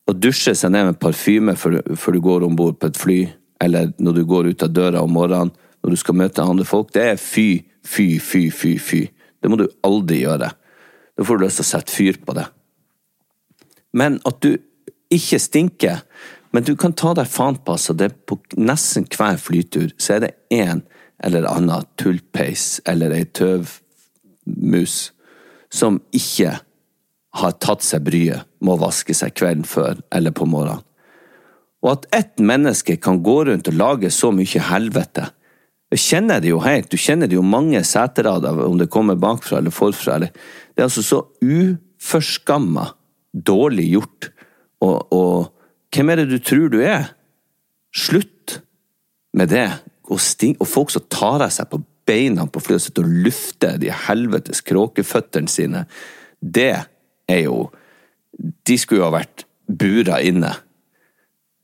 [0.09, 3.17] å dusje seg ned med parfyme før, før du går om bord på et fly,
[3.61, 5.51] eller når du går ut av døra om morgenen
[5.83, 6.91] når du skal møte andre folk.
[6.95, 9.03] Det er fy, fy, fy, fy, fy.
[9.39, 10.49] Det må du aldri gjøre.
[11.15, 12.47] Da får du lyst til å sette fyr på det.
[13.95, 14.57] Men at du
[15.13, 16.03] ikke stinker,
[16.53, 17.95] men du kan ta deg faen på, altså.
[17.97, 20.83] Det på nesten hver flytur så er det en
[21.23, 24.97] eller annen tullpeis eller ei tøvmus
[25.69, 26.55] som ikke
[27.37, 30.85] har tatt seg bryet med å vaske seg kvelden før eller på morgenen.
[31.79, 35.29] Og at ett menneske kan gå rundt og lage så mye helvete
[35.89, 36.91] Jeg kjenner det jo helt.
[36.91, 40.19] Du kjenner det jo mange seterader, om det kommer bakfra eller forfra.
[40.19, 40.29] Eller.
[40.75, 42.83] Det er altså så uforskamma
[43.33, 44.27] dårlig gjort.
[44.85, 45.49] Og, og
[45.89, 47.09] hvem er det du tror du er?
[47.89, 48.59] Slutt
[49.33, 49.65] med det.
[50.11, 53.89] Og, sting, og folk som tar av seg på beina på flyet og lufter de
[54.05, 55.87] helvetes kråkeføttene sine,
[56.37, 56.85] det
[57.29, 57.69] er jo
[58.39, 60.51] De skulle jo ha vært bura inne.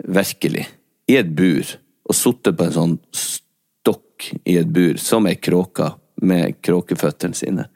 [0.04, 0.66] Virkelig.
[1.08, 1.70] I et bur.
[2.10, 5.94] Og sittet på en sånn stokk i et bur, som ei kråke,
[6.26, 7.68] med kråkeføttene sine.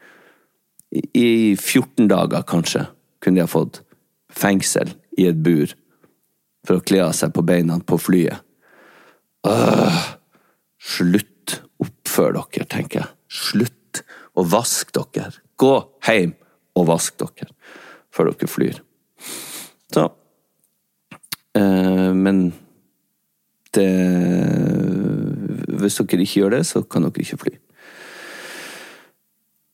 [0.91, 2.87] I, I 14 dager, kanskje,
[3.21, 3.81] kunne de ha fått
[4.33, 5.71] fengsel i et bur
[6.67, 8.43] for å kle av seg på beina på flyet.
[9.47, 9.99] Øh,
[10.79, 11.61] slutt.
[11.79, 13.09] Oppfør dere, tenker jeg.
[13.31, 14.01] Slutt
[14.35, 15.31] å vaske dere.
[15.59, 15.73] Gå
[16.07, 16.33] hjem
[16.79, 17.49] og vask dere
[18.15, 18.81] før dere flyr.
[19.93, 20.07] Så
[21.57, 22.53] eh, Men
[23.75, 23.89] det
[25.79, 27.57] Hvis dere ikke gjør det, så kan dere ikke fly.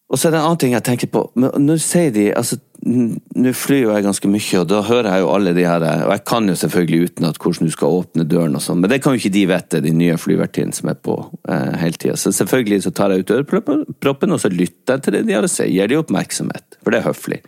[0.05, 1.23] Og så er det en annen ting jeg tenker på.
[1.35, 5.29] Nå sier de altså, Nå flyr jo jeg ganske mye, og da hører jeg jo
[5.33, 8.61] alle de her Og jeg kan jo selvfølgelig utenat hvordan du skal åpne døren og
[8.61, 11.15] sånn, men det kan jo ikke de vite, de nye flyvertinnene som er på
[11.49, 12.13] eh, hele tida.
[12.19, 15.47] Så selvfølgelig så tar jeg ut øreproppen, og så lytter jeg til det de har
[15.47, 15.65] å si.
[15.73, 17.39] Gir de oppmerksomhet, for det er høflig.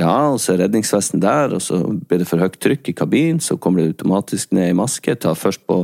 [0.00, 3.42] Ja, og så er redningsvesten der, og så blir det for høyt trykk i kabinen,
[3.44, 5.18] så kommer det automatisk ned i maske.
[5.20, 5.82] Ta først på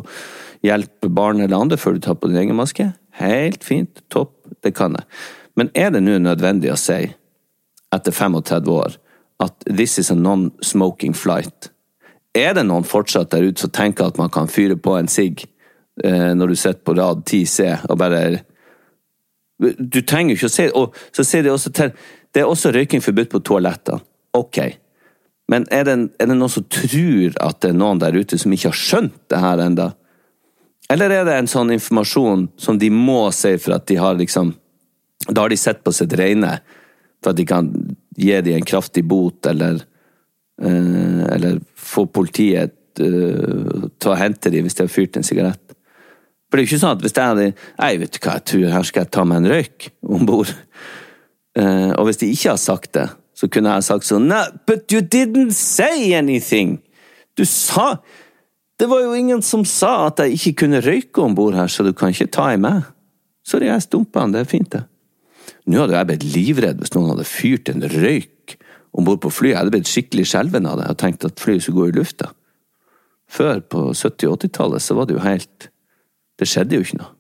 [0.65, 2.89] hjelp barn eller andre før du tar på din egen maske.
[3.21, 4.33] Helt fint, topp,
[4.65, 5.05] det kan jeg.
[5.59, 7.01] Men er det nå nødvendig å si,
[7.95, 8.95] etter 35 år,
[9.43, 11.73] at this is a non-smoking flight?
[12.37, 15.43] Er det noen fortsatt der ute som tenker at man kan fyre på en sigg
[16.05, 18.21] eh, når du sitter på rad 10C og bare
[19.59, 21.89] du trenger jo ikke å si Og så sier de også til
[22.31, 23.99] Det er også røyking forbudt på toalettene.
[24.39, 24.61] Ok.
[25.51, 28.53] Men er det, er det noen som tror at det er noen der ute som
[28.55, 29.89] ikke har skjønt det her enda?
[30.93, 34.53] Eller er det en sånn informasjon som de må si for at de har liksom
[35.29, 36.59] Da har de sett på sitt rene,
[37.23, 37.71] for at de kan
[38.19, 39.83] gi dem en kraftig bot, eller
[40.63, 45.63] eh, Eller få politiet eh, til å hente dem hvis de har fyrt en sigarett.
[46.49, 48.47] For det er jo ikke sånn at hvis jeg hadde Nei, vet du hva, jeg
[48.51, 50.53] tror her skal jeg ta meg en røyk om bord.
[51.59, 53.09] Eh, og hvis de ikke har sagt det,
[53.39, 56.79] så kunne jeg sagt sånn Nei, but you didn't say anything!
[57.39, 57.99] Du sa
[58.79, 61.83] Det var jo ingen som sa at jeg ikke kunne røyke om bord her, så
[61.83, 62.87] du kan ikke ta i meg.
[63.43, 64.85] Sorry, jeg stumpa han, det er fint, det.
[65.69, 68.57] Nå hadde jeg blitt livredd hvis noen hadde fyrt en røyk
[68.93, 69.55] om bord på flyet.
[69.55, 72.33] Jeg hadde blitt skikkelig skjelven av det og tenkt at flyet skulle gå i lufta.
[73.29, 75.69] Før, på 70- og 80-tallet, så var det jo helt
[76.39, 77.11] Det skjedde jo ikke noe.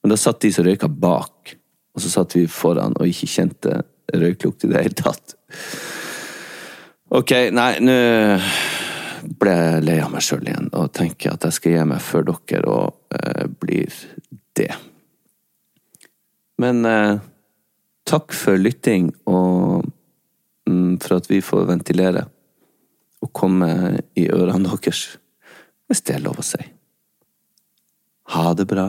[0.00, 1.52] Men da satt de som røyka bak,
[1.92, 3.82] og så satt vi foran og ikke kjente
[4.14, 5.34] røyklukt i det hele tatt.
[7.12, 7.96] Ok, nei, nå
[9.40, 12.28] ble jeg lei av meg sjøl igjen og tenker at jeg skal gi meg før
[12.30, 13.98] dere og eh, blir
[14.58, 14.70] det.
[16.62, 17.18] Men eh,
[18.08, 19.84] takk for lytting og
[20.68, 22.24] mm, for at vi får ventilere
[23.24, 23.68] og komme
[24.16, 25.18] i ørene deres,
[25.88, 26.62] hvis det er lov å si.
[28.34, 28.88] Ha det bra.